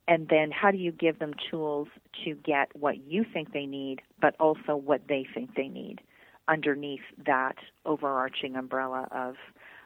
and 0.08 0.27
then 0.29 0.51
how 0.51 0.70
do 0.70 0.77
you 0.77 0.91
give 0.91 1.20
them 1.20 1.34
tools 1.50 1.88
to 2.24 2.36
get 2.36 2.75
what 2.75 3.03
you 3.08 3.25
think 3.32 3.53
they 3.53 3.65
need, 3.65 4.01
but 4.22 4.36
also 4.39 4.75
what 4.75 5.01
they 5.10 5.25
think 5.34 5.55
they 5.55 5.67
need 5.67 6.00
underneath 6.48 7.01
that 7.25 7.55
overarching 7.86 8.55
umbrella 8.55 9.08
of 9.12 9.36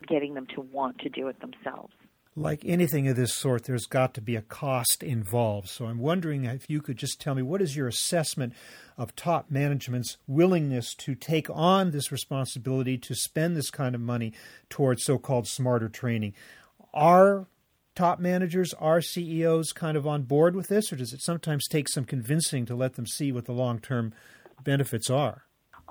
getting 0.07 0.33
them 0.33 0.47
to 0.55 0.61
want 0.61 0.99
to 0.99 1.09
do 1.09 1.27
it 1.27 1.39
themselves. 1.39 1.93
Like 2.37 2.63
anything 2.63 3.07
of 3.07 3.15
this 3.15 3.33
sort, 3.33 3.63
there's 3.63 3.87
got 3.87 4.13
to 4.13 4.21
be 4.21 4.35
a 4.35 4.43
cost 4.43 5.01
involved. 5.01 5.69
So 5.69 5.87
I'm 5.87 5.97
wondering 5.97 6.45
if 6.45 6.69
you 6.69 6.83
could 6.83 6.97
just 6.97 7.19
tell 7.19 7.33
me 7.33 7.41
what 7.41 7.63
is 7.63 7.75
your 7.75 7.87
assessment 7.87 8.53
of 8.95 9.15
top 9.15 9.49
management's 9.49 10.17
willingness 10.27 10.93
to 10.99 11.15
take 11.15 11.49
on 11.49 11.89
this 11.89 12.11
responsibility 12.11 12.95
to 12.99 13.15
spend 13.15 13.57
this 13.57 13.71
kind 13.71 13.95
of 13.95 14.01
money 14.01 14.33
towards 14.69 15.03
so 15.03 15.17
called 15.17 15.47
smarter 15.47 15.89
training? 15.89 16.35
Are 16.93 17.47
top 17.95 18.19
managers, 18.19 18.71
are 18.75 19.01
CEOs 19.01 19.71
kind 19.71 19.97
of 19.97 20.05
on 20.05 20.21
board 20.21 20.55
with 20.55 20.67
this, 20.67 20.93
or 20.93 20.95
does 20.95 21.13
it 21.13 21.23
sometimes 21.23 21.67
take 21.67 21.89
some 21.89 22.05
convincing 22.05 22.67
to 22.67 22.75
let 22.75 22.93
them 22.93 23.07
see 23.07 23.31
what 23.31 23.45
the 23.45 23.51
long 23.51 23.79
term 23.79 24.13
benefits 24.63 25.09
are? 25.09 25.45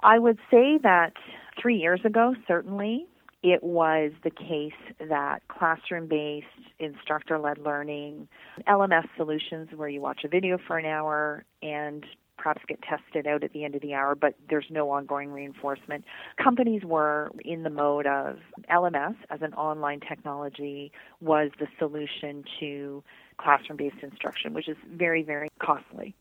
I 0.05 0.21
would 0.21 0.39
say 0.49 0.79
that 0.85 1.13
three 1.61 1.79
years 1.79 2.03
ago, 2.05 2.37
certainly, 2.47 3.09
it 3.47 3.63
was 3.63 4.11
the 4.25 4.31
case 4.31 4.73
that 5.09 5.39
classroom 5.47 6.09
based, 6.09 6.47
instructor 6.81 7.39
led 7.39 7.59
learning, 7.59 8.27
LMS 8.67 9.07
solutions 9.17 9.69
where 9.77 9.89
you 9.89 10.01
watch 10.01 10.23
a 10.25 10.29
video 10.29 10.59
for 10.67 10.79
an 10.79 10.85
hour 10.85 11.45
and 11.63 12.05
perhaps 12.37 12.61
get 12.67 12.81
tested 12.83 13.25
out 13.25 13.45
at 13.45 13.53
the 13.53 13.65
end 13.65 13.77
of 13.77 13.83
the 13.83 13.95
hour, 13.95 14.17
but 14.17 14.35
there's 14.51 14.67
no 14.69 14.91
ongoing 14.91 15.31
reinforcement. 15.31 16.05
Companies 16.43 16.83
were 16.85 17.31
in 17.45 17.63
the 17.63 17.71
mode 17.71 18.09
of 18.09 18.39
LMS 18.69 19.15
as 19.31 19.41
an 19.43 19.55
online 19.55 20.01
technology 20.01 20.91
was 21.21 21.53
the 21.61 21.69
solution 21.79 22.43
to 22.59 23.05
classroom 23.39 23.77
based 23.77 24.03
instruction, 24.03 24.55
which 24.55 24.69
is 24.69 24.77
very, 24.93 25.23
very 25.23 25.49
costly 25.61 26.17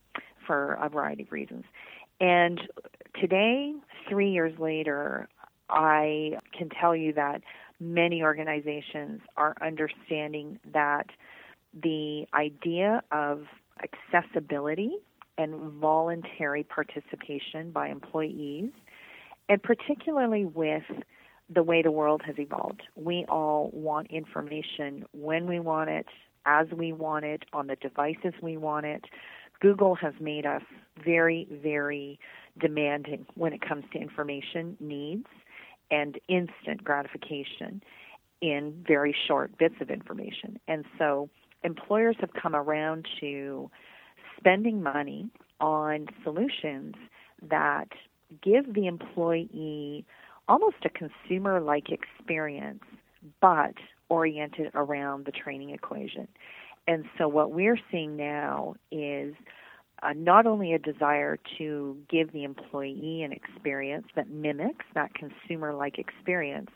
for 0.46 0.78
a 0.80 0.90
variety 0.90 1.24
of 1.24 1.32
reasons. 1.32 1.64
And 2.22 2.62
today, 3.20 3.74
three 4.08 4.30
years 4.30 4.58
later, 4.60 5.28
I 5.70 6.40
can 6.58 6.70
tell 6.70 6.96
you 6.96 7.14
that 7.14 7.42
many 7.80 8.24
organizations 8.24 9.22
are 9.36 9.56
understanding 9.62 10.60
that 10.74 11.08
the 11.74 12.26
idea 12.34 13.02
of 13.12 13.46
accessibility 13.84 14.92
and 15.38 15.74
voluntary 15.74 16.64
participation 16.64 17.72
by 17.72 17.90
employees, 17.90 18.72
and 19.50 19.62
particularly 19.62 20.46
with 20.46 20.84
the 21.54 21.62
way 21.62 21.82
the 21.82 21.92
world 21.92 22.22
has 22.26 22.36
evolved. 22.40 22.84
We 22.96 23.26
all 23.28 23.70
want 23.74 24.08
information 24.10 25.06
when 25.14 25.46
we 25.48 25.60
want 25.60 25.90
it, 25.90 26.08
as 26.46 26.68
we 26.72 26.94
want 26.94 27.26
it, 27.26 27.44
on 27.54 27.68
the 27.68 27.76
devices 27.76 28.34
we 28.42 28.58
want 28.58 28.86
it. 28.86 29.06
Google 29.60 29.96
has 29.96 30.14
made 30.20 30.46
us 30.46 30.64
very, 31.04 31.48
very 31.62 32.20
demanding 32.60 33.26
when 33.36 33.54
it 33.54 33.62
comes 33.62 33.84
to 33.94 34.00
information 34.00 34.78
needs 34.80 35.28
and 35.92 36.20
instant 36.28 36.84
gratification 36.84 37.82
in 38.42 38.84
very 38.88 39.16
short 39.28 39.58
bits 39.58 39.76
of 39.82 39.90
information. 39.90 40.60
And 40.68 40.86
so 40.98 41.30
employers 41.64 42.16
have 42.20 42.32
come 42.34 42.56
around 42.56 43.08
to 43.20 43.70
spending 44.38 44.84
money 44.84 45.30
on 45.60 46.08
solutions 46.24 46.96
that 47.50 47.88
give 48.44 48.74
the 48.74 48.88
employee 48.88 50.06
almost 50.48 50.78
a 50.84 50.90
consumer 50.90 51.60
like 51.60 51.90
experience, 51.90 52.84
but 53.42 53.74
oriented 54.10 54.72
around 54.76 55.26
the 55.26 55.32
training 55.32 55.72
equation. 55.72 56.28
And 56.88 57.06
so 57.18 57.28
what 57.28 57.52
we're 57.52 57.80
seeing 57.92 58.16
now 58.16 58.76
is 58.92 59.34
uh, 60.04 60.14
not 60.16 60.46
only 60.46 60.74
a 60.74 60.80
desire 60.80 61.38
to 61.58 61.98
give 62.10 62.32
the 62.32 62.44
employee 62.44 63.24
an 63.24 63.32
experience 63.32 64.08
that 64.16 64.30
mimics 64.30 64.86
that 64.94 65.12
consumer 65.14 65.74
like 65.74 65.98
experience, 65.98 66.70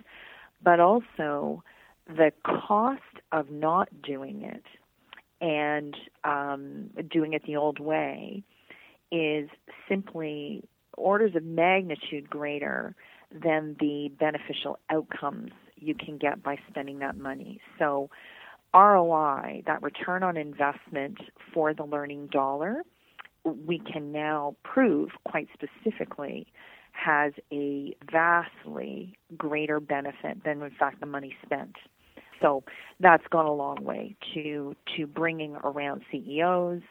but 0.64 0.80
also 0.80 1.64
the 2.08 2.32
cost 2.44 3.02
of 3.32 3.50
not 3.50 3.90
doing 4.02 4.42
it 4.44 4.64
and 5.42 5.96
um, 6.24 6.90
doing 7.10 7.34
it 7.34 7.44
the 7.46 7.56
old 7.56 7.80
way 7.80 8.44
is 9.12 9.50
simply 9.88 10.64
orders 10.98 11.36
of 11.36 11.44
magnitude 11.44 12.30
greater 12.30 12.96
than 13.32 13.76
the 13.80 14.12
beneficial 14.20 14.78
outcomes 14.90 15.52
you 15.76 15.96
can 15.96 16.18
get 16.18 16.44
by 16.44 16.58
spending 16.70 17.00
that 17.00 17.16
money. 17.16 17.62
So, 17.78 18.10
ROI, 18.74 19.64
that 19.66 19.82
return 19.82 20.24
on 20.24 20.38
investment 20.38 21.18
for 21.54 21.74
the 21.74 21.84
learning 21.84 22.28
dollar, 22.32 22.84
we 23.44 23.80
can 23.80 24.12
now 24.12 24.56
prove 24.64 25.10
quite 25.26 25.48
specifically 25.54 26.48
has 26.92 27.34
a 27.52 27.96
vastly 28.12 29.18
greater 29.38 29.80
benefit 29.80 30.44
than, 30.44 30.62
in 30.62 30.72
fact, 30.78 31.00
the 31.00 31.06
money 31.06 31.36
spent. 31.46 31.76
So 32.42 32.64
that's 33.00 33.24
gone 33.30 33.46
a 33.46 33.54
long 33.54 33.84
way 33.84 34.16
to 34.34 34.76
to 34.96 35.08
bringing 35.08 35.56
around 35.58 36.02
CEOs, 36.12 36.82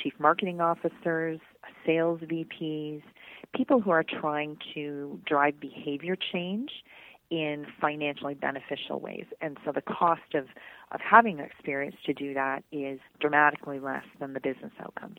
chief 0.00 0.12
marketing 0.18 0.60
officers, 0.60 1.40
sales 1.84 2.20
VPs, 2.20 3.02
people 3.54 3.80
who 3.80 3.90
are 3.90 4.04
trying 4.04 4.56
to 4.74 5.20
drive 5.26 5.58
behavior 5.60 6.16
change 6.32 6.70
in 7.30 7.66
financially 7.80 8.34
beneficial 8.34 9.00
ways. 9.00 9.24
And 9.40 9.56
so 9.64 9.72
the 9.72 9.80
cost 9.80 10.34
of, 10.34 10.44
of 10.92 11.00
having 11.00 11.38
experience 11.38 11.96
to 12.04 12.12
do 12.12 12.34
that 12.34 12.62
is 12.70 13.00
dramatically 13.20 13.80
less 13.80 14.04
than 14.20 14.34
the 14.34 14.40
business 14.40 14.72
outcomes. 14.80 15.18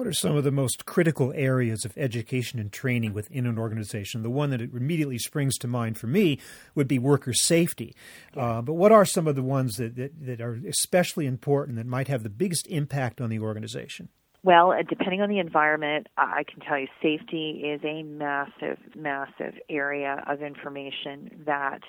What 0.00 0.06
are 0.06 0.14
some 0.14 0.34
of 0.34 0.44
the 0.44 0.50
most 0.50 0.86
critical 0.86 1.30
areas 1.36 1.84
of 1.84 1.92
education 1.98 2.58
and 2.58 2.72
training 2.72 3.12
within 3.12 3.44
an 3.44 3.58
organization? 3.58 4.22
The 4.22 4.30
one 4.30 4.48
that 4.48 4.62
immediately 4.62 5.18
springs 5.18 5.58
to 5.58 5.68
mind 5.68 5.98
for 5.98 6.06
me 6.06 6.38
would 6.74 6.88
be 6.88 6.98
worker 6.98 7.34
safety. 7.34 7.94
Uh, 8.34 8.62
but 8.62 8.72
what 8.72 8.92
are 8.92 9.04
some 9.04 9.28
of 9.28 9.36
the 9.36 9.42
ones 9.42 9.76
that, 9.76 9.96
that, 9.96 10.24
that 10.24 10.40
are 10.40 10.58
especially 10.66 11.26
important 11.26 11.76
that 11.76 11.84
might 11.84 12.08
have 12.08 12.22
the 12.22 12.30
biggest 12.30 12.66
impact 12.68 13.20
on 13.20 13.28
the 13.28 13.40
organization? 13.40 14.08
Well, 14.42 14.72
uh, 14.72 14.84
depending 14.88 15.20
on 15.20 15.28
the 15.28 15.38
environment, 15.38 16.06
I 16.16 16.44
can 16.50 16.60
tell 16.60 16.78
you 16.78 16.86
safety 17.02 17.64
is 17.66 17.82
a 17.84 18.02
massive, 18.02 18.78
massive 18.96 19.52
area 19.68 20.24
of 20.26 20.40
information 20.40 21.42
that 21.44 21.80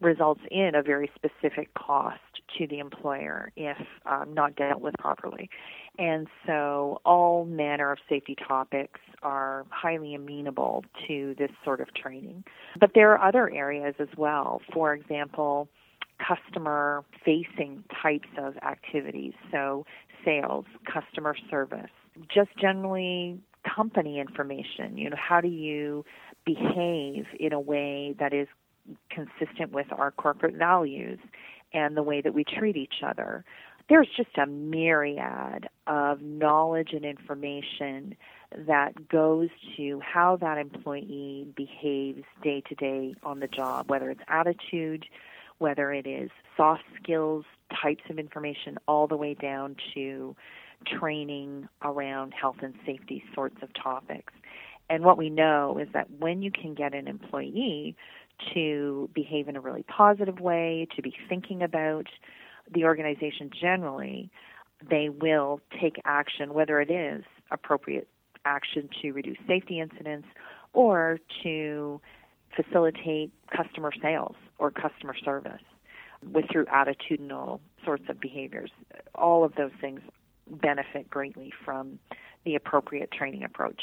results 0.00 0.42
in 0.52 0.76
a 0.76 0.84
very 0.84 1.10
specific 1.16 1.74
cost 1.74 2.20
to 2.58 2.66
the 2.66 2.78
employer 2.78 3.52
if 3.56 3.78
um, 4.06 4.34
not 4.34 4.56
dealt 4.56 4.80
with 4.80 4.94
properly. 4.98 5.48
And 5.98 6.26
so 6.46 7.00
all 7.04 7.44
manner 7.44 7.92
of 7.92 7.98
safety 8.08 8.36
topics 8.46 9.00
are 9.22 9.64
highly 9.70 10.14
amenable 10.14 10.84
to 11.08 11.34
this 11.38 11.50
sort 11.64 11.80
of 11.80 11.92
training. 11.94 12.44
But 12.78 12.90
there 12.94 13.12
are 13.12 13.28
other 13.28 13.50
areas 13.50 13.94
as 13.98 14.08
well. 14.16 14.60
For 14.72 14.94
example, 14.94 15.68
customer 16.18 17.04
facing 17.24 17.84
types 18.02 18.28
of 18.38 18.56
activities. 18.58 19.32
So 19.50 19.84
sales, 20.24 20.64
customer 20.92 21.36
service, 21.50 21.90
just 22.32 22.50
generally 22.60 23.38
company 23.74 24.20
information. 24.20 24.96
You 24.96 25.10
know, 25.10 25.16
how 25.16 25.40
do 25.40 25.48
you 25.48 26.04
behave 26.44 27.26
in 27.38 27.52
a 27.52 27.60
way 27.60 28.14
that 28.18 28.32
is 28.32 28.48
consistent 29.10 29.72
with 29.72 29.86
our 29.90 30.12
corporate 30.12 30.54
values 30.54 31.18
and 31.72 31.96
the 31.96 32.02
way 32.02 32.20
that 32.20 32.34
we 32.34 32.44
treat 32.44 32.76
each 32.76 33.02
other? 33.04 33.44
there's 33.88 34.08
just 34.16 34.36
a 34.36 34.46
myriad 34.46 35.68
of 35.86 36.20
knowledge 36.20 36.92
and 36.92 37.04
information 37.04 38.16
that 38.66 39.08
goes 39.08 39.48
to 39.76 40.00
how 40.00 40.36
that 40.36 40.58
employee 40.58 41.46
behaves 41.56 42.24
day 42.42 42.62
to 42.68 42.74
day 42.74 43.14
on 43.22 43.40
the 43.40 43.46
job, 43.46 43.88
whether 43.88 44.10
it's 44.10 44.22
attitude, 44.28 45.04
whether 45.58 45.92
it 45.92 46.06
is 46.06 46.30
soft 46.56 46.82
skills 47.00 47.44
types 47.80 48.02
of 48.10 48.18
information, 48.18 48.76
all 48.88 49.06
the 49.06 49.16
way 49.16 49.34
down 49.34 49.76
to 49.94 50.34
training 50.98 51.68
around 51.82 52.32
health 52.32 52.56
and 52.62 52.74
safety 52.84 53.22
sorts 53.34 53.56
of 53.62 53.68
topics. 53.72 54.32
And 54.88 55.04
what 55.04 55.18
we 55.18 55.30
know 55.30 55.78
is 55.80 55.88
that 55.92 56.08
when 56.18 56.42
you 56.42 56.50
can 56.50 56.74
get 56.74 56.94
an 56.94 57.08
employee 57.08 57.96
to 58.54 59.10
behave 59.14 59.48
in 59.48 59.56
a 59.56 59.60
really 59.60 59.84
positive 59.84 60.40
way, 60.40 60.86
to 60.96 61.02
be 61.02 61.14
thinking 61.28 61.62
about 61.62 62.06
the 62.72 62.84
organization 62.84 63.50
generally, 63.58 64.30
they 64.88 65.08
will 65.08 65.60
take 65.80 66.00
action, 66.04 66.52
whether 66.54 66.80
it 66.80 66.90
is 66.90 67.24
appropriate 67.50 68.08
action 68.44 68.88
to 69.02 69.12
reduce 69.12 69.38
safety 69.46 69.80
incidents 69.80 70.28
or 70.72 71.18
to 71.42 72.00
facilitate 72.54 73.32
customer 73.54 73.92
sales 74.02 74.36
or 74.58 74.70
customer 74.70 75.14
service 75.24 75.62
with 76.32 76.44
through 76.50 76.64
attitudinal 76.66 77.60
sorts 77.84 78.04
of 78.08 78.20
behaviors. 78.20 78.70
All 79.14 79.44
of 79.44 79.54
those 79.54 79.72
things 79.80 80.00
benefit 80.50 81.10
greatly 81.10 81.52
from 81.64 81.98
the 82.44 82.54
appropriate 82.54 83.10
training 83.10 83.42
approach. 83.44 83.82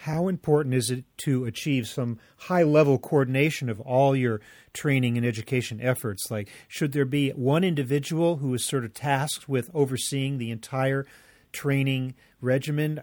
How 0.00 0.28
important 0.28 0.74
is 0.74 0.90
it 0.90 1.04
to 1.18 1.46
achieve 1.46 1.88
some 1.88 2.18
high 2.36 2.62
level 2.62 2.98
coordination 2.98 3.68
of 3.68 3.80
all 3.80 4.14
your 4.14 4.40
training 4.72 5.16
and 5.16 5.26
education 5.26 5.80
efforts? 5.80 6.30
Like, 6.30 6.48
should 6.68 6.92
there 6.92 7.06
be 7.06 7.30
one 7.30 7.64
individual 7.64 8.36
who 8.36 8.52
is 8.54 8.64
sort 8.64 8.84
of 8.84 8.94
tasked 8.94 9.48
with 9.48 9.70
overseeing 9.74 10.38
the 10.38 10.50
entire 10.50 11.06
training 11.52 12.14
regimen, 12.42 13.00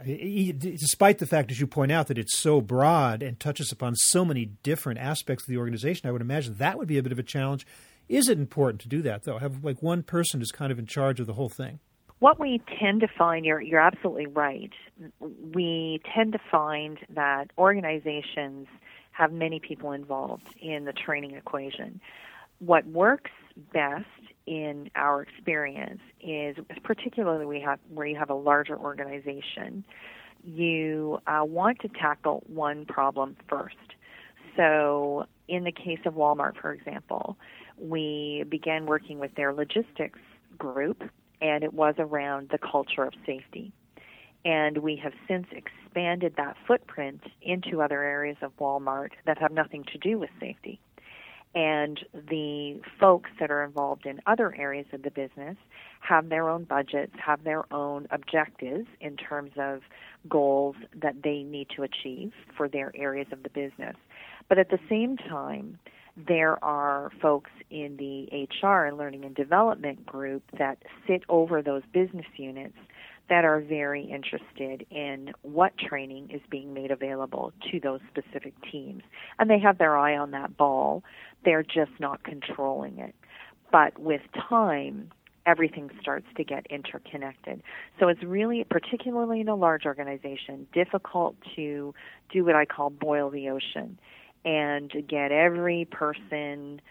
despite 0.59 1.17
the 1.17 1.25
fact, 1.25 1.49
as 1.49 1.59
you 1.59 1.65
point 1.65 1.91
out, 1.91 2.07
that 2.07 2.19
it's 2.19 2.37
so 2.37 2.61
broad 2.61 3.23
and 3.23 3.39
touches 3.39 3.71
upon 3.71 3.95
so 3.95 4.23
many 4.23 4.45
different 4.61 4.99
aspects 4.99 5.43
of 5.43 5.49
the 5.49 5.57
organization, 5.57 6.07
I 6.07 6.11
would 6.11 6.21
imagine 6.21 6.55
that 6.57 6.77
would 6.77 6.87
be 6.87 6.99
a 6.99 7.03
bit 7.03 7.11
of 7.11 7.19
a 7.19 7.23
challenge. 7.23 7.65
Is 8.07 8.29
it 8.29 8.37
important 8.37 8.81
to 8.81 8.87
do 8.87 9.01
that, 9.01 9.23
though? 9.23 9.39
Have 9.39 9.63
like 9.63 9.81
one 9.81 10.03
person 10.03 10.39
who's 10.39 10.51
kind 10.51 10.71
of 10.71 10.77
in 10.77 10.85
charge 10.85 11.19
of 11.19 11.25
the 11.25 11.33
whole 11.33 11.49
thing? 11.49 11.79
What 12.23 12.39
we 12.39 12.61
tend 12.79 13.01
to 13.01 13.07
find, 13.17 13.43
you're, 13.43 13.59
you're 13.59 13.81
absolutely 13.81 14.27
right. 14.27 14.71
We 15.19 15.99
tend 16.15 16.31
to 16.31 16.39
find 16.49 16.97
that 17.09 17.51
organizations 17.57 18.67
have 19.11 19.33
many 19.33 19.59
people 19.59 19.91
involved 19.91 20.47
in 20.61 20.85
the 20.85 20.93
training 20.93 21.31
equation. 21.31 21.99
What 22.59 22.85
works 22.85 23.31
best 23.73 24.05
in 24.45 24.89
our 24.95 25.21
experience 25.21 25.99
is, 26.21 26.55
particularly 26.85 27.45
we 27.45 27.59
have 27.59 27.79
where 27.89 28.07
you 28.07 28.15
have 28.15 28.29
a 28.29 28.35
larger 28.35 28.77
organization, 28.77 29.83
you 30.45 31.19
uh, 31.27 31.43
want 31.43 31.79
to 31.81 31.89
tackle 31.89 32.41
one 32.47 32.85
problem 32.85 33.35
first. 33.49 33.75
so, 34.55 35.25
in 35.49 35.65
the 35.65 35.73
case 35.73 35.99
of 36.05 36.13
Walmart, 36.13 36.55
for 36.55 36.71
example, 36.71 37.35
we 37.77 38.45
began 38.47 38.85
working 38.85 39.19
with 39.19 39.35
their 39.35 39.53
logistics 39.53 40.19
group, 40.57 41.03
and 41.41 41.63
it 41.63 41.73
was 41.73 41.95
around 41.97 42.49
the 42.49 42.57
culture 42.57 43.03
of 43.03 43.13
safety. 43.25 43.71
And 44.45 44.79
we 44.79 44.97
have 44.97 45.13
since 45.27 45.47
expanded 45.51 46.33
that 46.37 46.57
footprint 46.67 47.21
into 47.41 47.81
other 47.81 48.03
areas 48.03 48.37
of 48.41 48.55
Walmart 48.57 49.11
that 49.25 49.37
have 49.37 49.51
nothing 49.51 49.85
to 49.91 49.97
do 49.97 50.19
with 50.19 50.29
safety. 50.39 50.79
And 51.55 51.99
the 52.13 52.81
folks 52.99 53.29
that 53.39 53.51
are 53.51 53.63
involved 53.63 54.07
in 54.07 54.19
other 54.25 54.55
areas 54.55 54.87
of 54.91 55.03
the 55.03 55.11
business 55.11 55.55
have 55.99 56.29
their 56.29 56.49
own 56.49 56.63
budgets, 56.63 57.13
have 57.23 57.43
their 57.43 57.71
own 57.71 58.07
objectives 58.09 58.87
in 58.99 59.17
terms 59.17 59.51
of 59.57 59.81
goals 60.27 60.75
that 60.99 61.21
they 61.23 61.43
need 61.43 61.67
to 61.75 61.83
achieve 61.83 62.33
for 62.57 62.67
their 62.67 62.91
areas 62.95 63.27
of 63.31 63.43
the 63.43 63.49
business. 63.49 63.95
But 64.49 64.57
at 64.57 64.69
the 64.69 64.79
same 64.89 65.15
time, 65.15 65.77
there 66.15 66.63
are 66.63 67.11
folks 67.21 67.51
in 67.69 67.97
the 67.97 68.47
HR 68.61 68.85
and 68.85 68.97
learning 68.97 69.25
and 69.25 69.35
development 69.35 70.05
group 70.05 70.43
that 70.57 70.77
sit 71.07 71.23
over 71.27 71.61
those 71.61 71.81
business 71.91 72.25
units 72.35 72.77
that 73.29 73.45
are 73.45 73.61
very 73.61 74.03
interested 74.03 74.85
in 74.91 75.31
what 75.41 75.77
training 75.77 76.29
is 76.29 76.41
being 76.51 76.73
made 76.73 76.91
available 76.91 77.51
to 77.71 77.79
those 77.79 78.01
specific 78.09 78.53
teams. 78.69 79.01
And 79.39 79.49
they 79.49 79.59
have 79.59 79.77
their 79.77 79.97
eye 79.97 80.17
on 80.17 80.31
that 80.31 80.57
ball. 80.57 81.03
They're 81.45 81.63
just 81.63 81.91
not 81.99 82.23
controlling 82.23 82.99
it. 82.99 83.15
But 83.71 83.97
with 83.97 84.21
time, 84.49 85.09
everything 85.45 85.89
starts 85.99 86.27
to 86.37 86.43
get 86.43 86.67
interconnected. 86.69 87.63
So 87.99 88.07
it's 88.07 88.23
really, 88.23 88.65
particularly 88.69 89.41
in 89.41 89.47
a 89.47 89.55
large 89.55 89.85
organization, 89.85 90.67
difficult 90.73 91.35
to 91.55 91.93
do 92.31 92.45
what 92.45 92.55
I 92.55 92.65
call 92.65 92.89
boil 92.89 93.29
the 93.29 93.49
ocean 93.49 93.97
and 94.45 94.91
get 95.07 95.31
every 95.31 95.85
person 95.85 96.81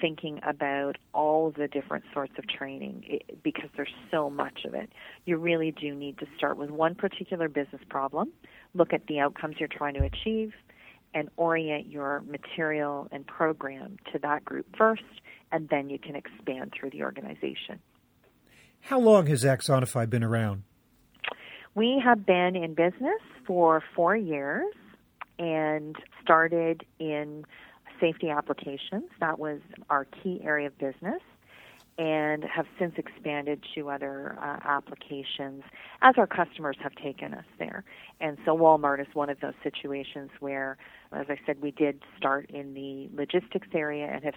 thinking 0.00 0.40
about 0.46 0.96
all 1.12 1.50
the 1.50 1.66
different 1.68 2.04
sorts 2.12 2.32
of 2.38 2.46
training 2.46 3.20
because 3.42 3.68
there's 3.76 3.92
so 4.10 4.30
much 4.30 4.64
of 4.64 4.74
it. 4.74 4.90
You 5.24 5.38
really 5.38 5.72
do 5.72 5.94
need 5.94 6.18
to 6.18 6.26
start 6.36 6.56
with 6.56 6.70
one 6.70 6.94
particular 6.94 7.48
business 7.48 7.82
problem, 7.88 8.30
look 8.74 8.92
at 8.92 9.06
the 9.06 9.18
outcomes 9.18 9.56
you're 9.58 9.68
trying 9.68 9.94
to 9.94 10.04
achieve, 10.04 10.52
and 11.14 11.28
orient 11.36 11.86
your 11.86 12.22
material 12.28 13.08
and 13.10 13.26
program 13.26 13.96
to 14.12 14.18
that 14.20 14.44
group 14.44 14.66
first, 14.76 15.02
and 15.50 15.68
then 15.68 15.88
you 15.90 15.98
can 15.98 16.14
expand 16.14 16.72
through 16.78 16.90
the 16.90 17.02
organization. 17.02 17.80
How 18.82 19.00
long 19.00 19.26
has 19.26 19.42
Axonify 19.42 20.08
been 20.08 20.22
around? 20.22 20.62
We 21.74 22.00
have 22.04 22.26
been 22.26 22.56
in 22.56 22.74
business 22.74 23.20
for 23.46 23.82
four 23.94 24.16
years 24.16 24.74
and 25.38 25.96
started 26.28 26.84
in 26.98 27.46
safety 27.98 28.28
applications. 28.28 29.04
That 29.18 29.38
was 29.38 29.60
our 29.88 30.04
key 30.04 30.42
area 30.44 30.66
of 30.66 30.76
business 30.76 31.22
and 31.96 32.44
have 32.44 32.66
since 32.78 32.94
expanded 32.96 33.60
to 33.74 33.88
other 33.90 34.38
uh, 34.40 34.58
applications 34.62 35.64
as 36.02 36.14
our 36.16 36.28
customers 36.28 36.76
have 36.80 36.94
taken 36.94 37.32
us 37.32 37.46
there. 37.58 37.82
And 38.20 38.36
so 38.44 38.56
Walmart 38.56 39.00
is 39.00 39.08
one 39.14 39.30
of 39.30 39.40
those 39.40 39.54
situations 39.64 40.30
where, 40.38 40.76
as 41.12 41.26
I 41.28 41.38
said, 41.44 41.60
we 41.60 41.72
did 41.72 42.00
start 42.16 42.50
in 42.50 42.74
the 42.74 43.08
logistics 43.16 43.66
area 43.74 44.06
and 44.06 44.22
have 44.22 44.34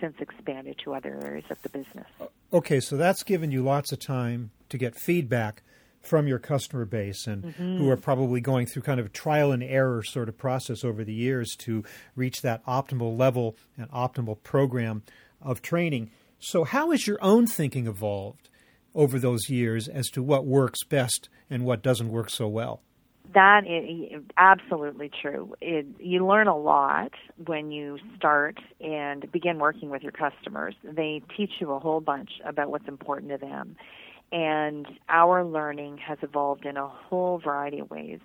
since 0.00 0.14
expanded 0.18 0.80
to 0.84 0.94
other 0.94 1.20
areas 1.22 1.44
of 1.50 1.58
the 1.62 1.68
business. 1.68 2.06
Okay, 2.52 2.80
so 2.80 2.96
that's 2.96 3.22
given 3.22 3.52
you 3.52 3.62
lots 3.62 3.92
of 3.92 4.00
time 4.00 4.50
to 4.70 4.78
get 4.78 4.96
feedback 4.96 5.62
from 6.06 6.26
your 6.26 6.38
customer 6.38 6.84
base 6.84 7.26
and 7.26 7.44
mm-hmm. 7.44 7.76
who 7.76 7.90
are 7.90 7.96
probably 7.96 8.40
going 8.40 8.66
through 8.66 8.82
kind 8.82 9.00
of 9.00 9.06
a 9.06 9.10
trial 9.10 9.52
and 9.52 9.62
error 9.62 10.02
sort 10.02 10.28
of 10.28 10.36
process 10.36 10.84
over 10.84 11.04
the 11.04 11.12
years 11.12 11.56
to 11.56 11.84
reach 12.14 12.42
that 12.42 12.64
optimal 12.66 13.18
level 13.18 13.56
and 13.76 13.90
optimal 13.90 14.42
program 14.42 15.02
of 15.40 15.62
training. 15.62 16.10
So, 16.38 16.64
how 16.64 16.90
has 16.90 17.06
your 17.06 17.18
own 17.22 17.46
thinking 17.46 17.86
evolved 17.86 18.50
over 18.94 19.18
those 19.18 19.48
years 19.48 19.88
as 19.88 20.08
to 20.10 20.22
what 20.22 20.46
works 20.46 20.84
best 20.84 21.28
and 21.50 21.64
what 21.64 21.82
doesn't 21.82 22.08
work 22.08 22.30
so 22.30 22.48
well? 22.48 22.82
That 23.32 23.62
is 23.66 24.22
absolutely 24.36 25.10
true. 25.20 25.54
It, 25.60 25.86
you 25.98 26.24
learn 26.24 26.46
a 26.46 26.56
lot 26.56 27.12
when 27.46 27.72
you 27.72 27.98
start 28.16 28.58
and 28.80 29.30
begin 29.32 29.58
working 29.58 29.90
with 29.90 30.02
your 30.02 30.12
customers. 30.12 30.74
They 30.84 31.20
teach 31.36 31.50
you 31.58 31.72
a 31.72 31.80
whole 31.80 32.00
bunch 32.00 32.30
about 32.44 32.70
what's 32.70 32.86
important 32.86 33.32
to 33.32 33.38
them 33.38 33.76
and 34.34 34.88
our 35.08 35.44
learning 35.44 35.96
has 35.98 36.18
evolved 36.22 36.66
in 36.66 36.76
a 36.76 36.88
whole 36.88 37.38
variety 37.38 37.78
of 37.78 37.88
ways. 37.88 38.18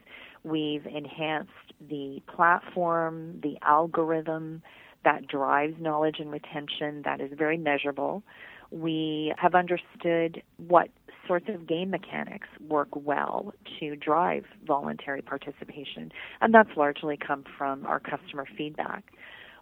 We've 0.43 0.85
enhanced 0.87 1.51
the 1.87 2.19
platform, 2.27 3.39
the 3.43 3.57
algorithm 3.61 4.63
that 5.05 5.27
drives 5.27 5.75
knowledge 5.79 6.15
and 6.17 6.31
retention 6.31 7.03
that 7.05 7.21
is 7.21 7.29
very 7.37 7.57
measurable. 7.59 8.23
We 8.71 9.33
have 9.37 9.53
understood 9.53 10.41
what 10.57 10.89
sorts 11.27 11.45
of 11.47 11.67
game 11.67 11.91
mechanics 11.91 12.47
work 12.67 12.89
well 12.95 13.53
to 13.79 13.95
drive 13.95 14.45
voluntary 14.65 15.21
participation, 15.21 16.11
and 16.41 16.51
that's 16.51 16.75
largely 16.75 17.17
come 17.17 17.43
from 17.55 17.85
our 17.85 17.99
customer 17.99 18.47
feedback. 18.57 19.03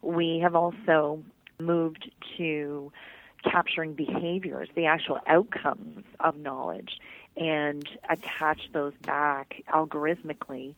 We 0.02 0.40
have 0.42 0.56
also 0.56 1.24
moved 1.60 2.10
to 2.38 2.92
capturing 3.52 3.94
behaviors, 3.94 4.70
the 4.76 4.86
actual 4.86 5.20
outcomes 5.28 6.04
of 6.20 6.38
knowledge, 6.38 7.00
and 7.36 7.88
attach 8.10 8.70
those 8.74 8.94
back 9.04 9.62
algorithmically 9.74 10.76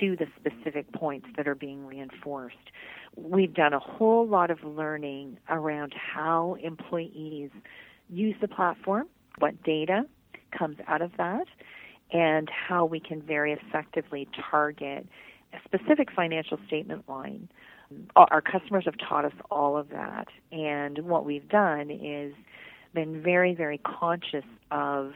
to 0.00 0.16
the 0.16 0.26
specific 0.38 0.90
points 0.92 1.26
that 1.36 1.48
are 1.48 1.54
being 1.54 1.86
reinforced. 1.86 2.56
We've 3.16 3.52
done 3.52 3.72
a 3.72 3.78
whole 3.78 4.26
lot 4.26 4.50
of 4.50 4.62
learning 4.64 5.38
around 5.48 5.94
how 5.94 6.56
employees 6.62 7.50
use 8.08 8.36
the 8.40 8.48
platform, 8.48 9.08
what 9.38 9.62
data 9.62 10.06
comes 10.56 10.76
out 10.86 11.02
of 11.02 11.12
that, 11.16 11.46
and 12.12 12.48
how 12.50 12.84
we 12.84 13.00
can 13.00 13.22
very 13.22 13.52
effectively 13.52 14.28
target 14.50 15.06
a 15.52 15.58
specific 15.64 16.10
financial 16.12 16.58
statement 16.66 17.08
line 17.08 17.48
our 18.16 18.40
customers 18.40 18.84
have 18.84 18.96
taught 18.98 19.24
us 19.24 19.32
all 19.50 19.76
of 19.76 19.88
that. 19.90 20.28
And 20.50 20.98
what 21.00 21.24
we've 21.24 21.48
done 21.48 21.90
is 21.90 22.34
been 22.94 23.22
very, 23.22 23.54
very 23.54 23.78
conscious 23.78 24.44
of 24.70 25.12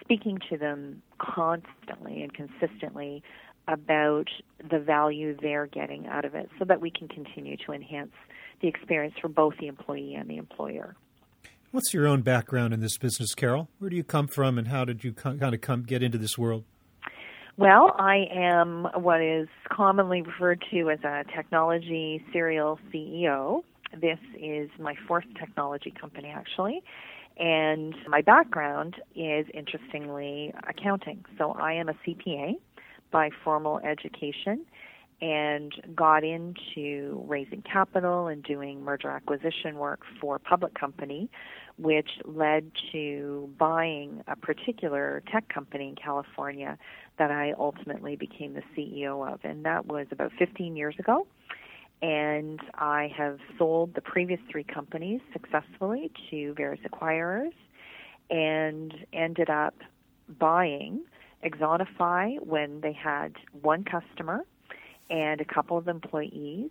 speaking 0.00 0.38
to 0.50 0.56
them 0.56 1.02
constantly 1.18 2.22
and 2.22 2.32
consistently 2.32 3.22
about 3.68 4.28
the 4.70 4.78
value 4.78 5.36
they're 5.40 5.66
getting 5.66 6.06
out 6.06 6.24
of 6.24 6.34
it 6.34 6.48
so 6.58 6.64
that 6.64 6.80
we 6.80 6.90
can 6.90 7.08
continue 7.08 7.56
to 7.66 7.72
enhance 7.72 8.12
the 8.60 8.68
experience 8.68 9.14
for 9.20 9.28
both 9.28 9.54
the 9.60 9.66
employee 9.66 10.14
and 10.14 10.28
the 10.28 10.36
employer. 10.36 10.94
What's 11.70 11.94
your 11.94 12.06
own 12.06 12.22
background 12.22 12.74
in 12.74 12.80
this 12.80 12.98
business, 12.98 13.34
Carol? 13.34 13.68
Where 13.78 13.88
do 13.88 13.96
you 13.96 14.04
come 14.04 14.28
from 14.28 14.58
and 14.58 14.68
how 14.68 14.84
did 14.84 15.04
you 15.04 15.12
kind 15.12 15.42
of 15.42 15.60
come 15.60 15.84
get 15.84 16.02
into 16.02 16.18
this 16.18 16.36
world? 16.36 16.64
Well, 17.58 17.94
I 17.98 18.28
am 18.32 18.88
what 18.94 19.20
is 19.20 19.46
commonly 19.70 20.22
referred 20.22 20.64
to 20.70 20.90
as 20.90 21.00
a 21.04 21.24
technology 21.36 22.24
serial 22.32 22.78
CEO. 22.90 23.62
This 24.00 24.18
is 24.40 24.70
my 24.78 24.94
fourth 25.06 25.26
technology 25.38 25.90
company, 25.90 26.28
actually. 26.28 26.82
And 27.36 27.94
my 28.08 28.22
background 28.22 28.96
is, 29.14 29.46
interestingly, 29.52 30.54
accounting. 30.66 31.26
So 31.36 31.52
I 31.52 31.74
am 31.74 31.90
a 31.90 31.94
CPA 32.06 32.54
by 33.10 33.28
formal 33.44 33.80
education 33.80 34.64
and 35.20 35.72
got 35.94 36.24
into 36.24 37.22
raising 37.28 37.62
capital 37.62 38.26
and 38.26 38.42
doing 38.42 38.82
merger 38.82 39.08
acquisition 39.08 39.76
work 39.76 40.00
for 40.20 40.36
a 40.36 40.40
public 40.40 40.74
company 40.74 41.30
which 41.78 42.08
led 42.24 42.70
to 42.90 43.48
buying 43.58 44.22
a 44.26 44.36
particular 44.36 45.22
tech 45.30 45.48
company 45.48 45.88
in 45.88 45.94
California 45.94 46.76
that 47.22 47.30
I 47.30 47.54
ultimately 47.56 48.16
became 48.16 48.54
the 48.54 48.64
CEO 48.76 49.32
of. 49.32 49.38
And 49.44 49.64
that 49.64 49.86
was 49.86 50.08
about 50.10 50.32
15 50.40 50.74
years 50.74 50.96
ago. 50.98 51.24
And 52.02 52.58
I 52.74 53.12
have 53.16 53.38
sold 53.56 53.94
the 53.94 54.00
previous 54.00 54.40
three 54.50 54.64
companies 54.64 55.20
successfully 55.32 56.10
to 56.30 56.52
various 56.54 56.82
acquirers 56.84 57.52
and 58.28 58.92
ended 59.12 59.50
up 59.50 59.74
buying 60.40 61.04
Axonify 61.44 62.44
when 62.44 62.80
they 62.80 62.92
had 62.92 63.36
one 63.60 63.84
customer 63.84 64.44
and 65.08 65.40
a 65.40 65.44
couple 65.44 65.78
of 65.78 65.86
employees 65.86 66.70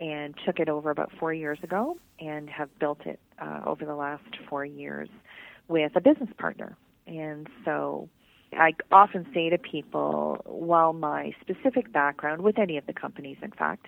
and 0.00 0.34
took 0.44 0.58
it 0.58 0.68
over 0.68 0.90
about 0.90 1.12
four 1.20 1.32
years 1.32 1.60
ago 1.62 1.96
and 2.18 2.50
have 2.50 2.76
built 2.80 3.06
it 3.06 3.20
uh, 3.40 3.60
over 3.64 3.84
the 3.84 3.94
last 3.94 4.24
four 4.48 4.64
years 4.64 5.08
with 5.68 5.92
a 5.94 6.00
business 6.00 6.30
partner. 6.38 6.76
And 7.06 7.46
so 7.64 8.08
I 8.58 8.74
often 8.90 9.26
say 9.34 9.50
to 9.50 9.58
people, 9.58 10.40
while 10.44 10.92
my 10.92 11.32
specific 11.40 11.92
background 11.92 12.42
with 12.42 12.58
any 12.58 12.76
of 12.76 12.86
the 12.86 12.92
companies, 12.92 13.36
in 13.42 13.50
fact, 13.50 13.86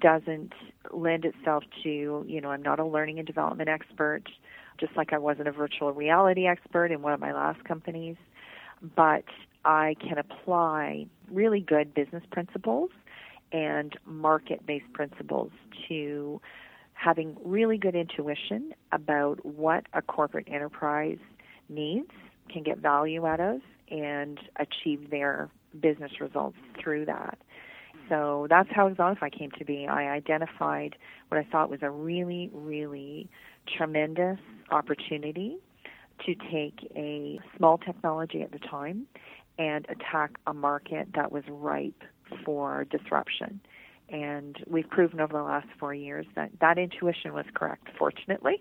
doesn't 0.00 0.52
lend 0.92 1.24
itself 1.24 1.64
to, 1.82 2.24
you 2.26 2.40
know, 2.40 2.50
I'm 2.50 2.62
not 2.62 2.78
a 2.78 2.84
learning 2.84 3.18
and 3.18 3.26
development 3.26 3.68
expert, 3.68 4.24
just 4.78 4.96
like 4.96 5.12
I 5.12 5.18
wasn't 5.18 5.48
a 5.48 5.52
virtual 5.52 5.92
reality 5.92 6.46
expert 6.46 6.90
in 6.92 7.02
one 7.02 7.12
of 7.12 7.20
my 7.20 7.32
last 7.32 7.64
companies, 7.64 8.16
but 8.96 9.24
I 9.64 9.96
can 10.00 10.18
apply 10.18 11.06
really 11.30 11.60
good 11.60 11.94
business 11.94 12.24
principles 12.30 12.90
and 13.52 13.96
market 14.06 14.64
based 14.66 14.92
principles 14.92 15.50
to 15.88 16.40
having 16.94 17.36
really 17.44 17.78
good 17.78 17.94
intuition 17.94 18.72
about 18.92 19.44
what 19.44 19.86
a 19.94 20.02
corporate 20.02 20.46
enterprise 20.48 21.18
needs, 21.68 22.10
can 22.50 22.62
get 22.62 22.78
value 22.78 23.26
out 23.26 23.40
of, 23.40 23.60
and 23.90 24.38
achieve 24.56 25.10
their 25.10 25.48
business 25.80 26.20
results 26.20 26.56
through 26.80 27.06
that. 27.06 27.38
So 28.08 28.46
that's 28.50 28.68
how 28.72 28.88
Axonify 28.88 29.36
came 29.36 29.50
to 29.52 29.64
be. 29.64 29.86
I 29.86 30.10
identified 30.10 30.96
what 31.28 31.38
I 31.38 31.44
thought 31.44 31.70
was 31.70 31.80
a 31.82 31.90
really, 31.90 32.50
really 32.52 33.28
tremendous 33.76 34.38
opportunity 34.70 35.58
to 36.26 36.34
take 36.50 36.90
a 36.96 37.38
small 37.56 37.78
technology 37.78 38.42
at 38.42 38.52
the 38.52 38.58
time 38.58 39.06
and 39.58 39.86
attack 39.88 40.32
a 40.46 40.52
market 40.52 41.08
that 41.14 41.30
was 41.30 41.44
ripe 41.48 42.02
for 42.44 42.84
disruption. 42.90 43.60
And 44.08 44.56
we've 44.66 44.88
proven 44.88 45.20
over 45.20 45.32
the 45.32 45.42
last 45.42 45.68
four 45.78 45.94
years 45.94 46.26
that 46.34 46.50
that 46.60 46.78
intuition 46.78 47.32
was 47.32 47.46
correct, 47.54 47.88
fortunately. 47.96 48.60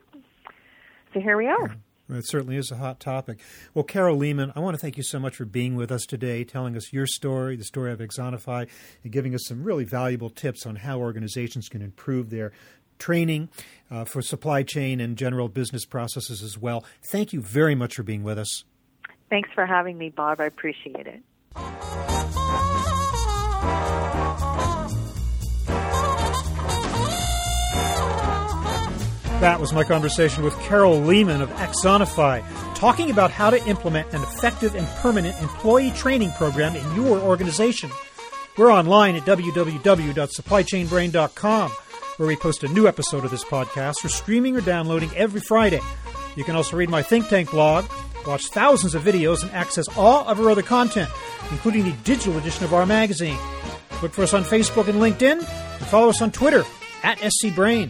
So 1.13 1.19
here 1.19 1.37
we 1.37 1.47
are. 1.47 1.75
It 2.10 2.28
certainly 2.28 2.58
is 2.58 2.72
a 2.72 2.78
hot 2.78 3.00
topic. 3.00 3.39
Well, 3.74 3.84
Carol 3.84 4.17
Leaman, 4.17 4.54
I 4.56 4.60
want 4.60 4.76
to 4.76 4.82
thank 4.82 4.98
you 4.98 5.04
so 5.04 5.19
much 5.19 5.36
for 5.36 5.45
being 5.45 5.76
with 5.76 5.91
us 5.91 6.06
today, 6.06 6.43
telling 6.43 6.76
us 6.76 6.91
your 6.91 7.06
story, 7.06 7.56
the 7.56 7.63
story 7.63 7.91
of 7.91 8.00
Axonify, 8.00 8.67
and 9.04 9.12
giving 9.12 9.36
us 9.36 9.41
some 9.45 9.63
really 9.63 9.84
valuable 9.84 10.30
tips 10.30 10.65
on 10.65 10.78
how 10.78 11.00
organizations 11.00 11.69
can 11.69 11.82
improve 11.82 12.30
their 12.30 12.52
training 12.98 13.50
uh, 13.89 14.06
for 14.06 14.22
supply 14.22 14.63
chain 14.63 15.00
and 15.00 15.17
general 15.17 15.50
business 15.50 15.86
processes 15.86 16.43
as 16.43 16.58
well. 16.58 16.84
Thank 17.12 17.34
you 17.34 17.41
very 17.41 17.76
much 17.76 17.95
for 17.95 18.04
being 18.04 18.24
with 18.24 18.38
us. 18.38 18.63
Thanks 19.30 19.50
for 19.54 19.65
having 19.65 19.98
me, 19.98 20.10
Bob. 20.10 20.41
I 20.41 20.45
appreciate 20.45 21.08
it. 21.08 22.38
That 29.39 29.60
was 29.62 29.71
my 29.71 29.86
conversation 29.86 30.43
with 30.43 30.54
Carol 30.60 30.99
Leaman 30.99 31.41
of 31.41 31.49
Axonify, 31.52 32.43
talking 32.75 33.10
about 33.10 33.32
how 33.32 33.49
to 33.49 33.65
implement 33.67 34.13
an 34.13 34.21
effective 34.21 34.75
and 34.75 34.86
permanent 34.97 35.41
employee 35.41 35.91
training 35.91 36.32
program 36.32 36.75
in 36.75 36.93
your 36.93 37.17
organization. 37.19 37.89
We're 38.58 38.69
online 38.69 39.15
at 39.15 39.23
www.supplychainbrain.com, 39.23 41.71
where 42.17 42.28
we 42.28 42.36
post 42.36 42.65
a 42.65 42.67
new 42.67 42.86
episode 42.86 43.23
of 43.23 43.32
this 43.32 43.45
podcast 43.45 43.99
for 44.02 44.10
streaming 44.10 44.58
or 44.58 44.62
downloading 44.62 45.10
every 45.15 45.39
Friday. 45.39 45.80
You 46.36 46.43
can 46.43 46.58
also 46.58 46.75
read 46.75 46.89
my 46.89 47.02
think 47.02 47.30
tank 47.30 47.52
blog, 47.52 47.86
watch 48.28 48.47
thousands 48.47 48.93
of 48.93 49.04
videos, 49.04 49.43
and 49.43 49.52
access 49.52 49.86
all 49.95 50.28
of 50.28 50.41
our 50.41 50.49
other 50.49 50.63
content, 50.63 51.10
including 51.49 51.86
the 51.86 51.93
digital 52.04 52.38
edition 52.38 52.65
of 52.65 52.73
our 52.73 52.86
magazine. 52.86 53.38
Look 54.02 54.12
for 54.12 54.23
us 54.23 54.34
on 54.34 54.43
Facebook 54.43 54.89
and 54.89 54.99
LinkedIn, 54.99 55.38
and 55.38 55.88
follow 55.88 56.10
us 56.10 56.21
on 56.21 56.34
Twitter 56.34 56.65
at 57.04 57.19
SCBrain 57.19 57.89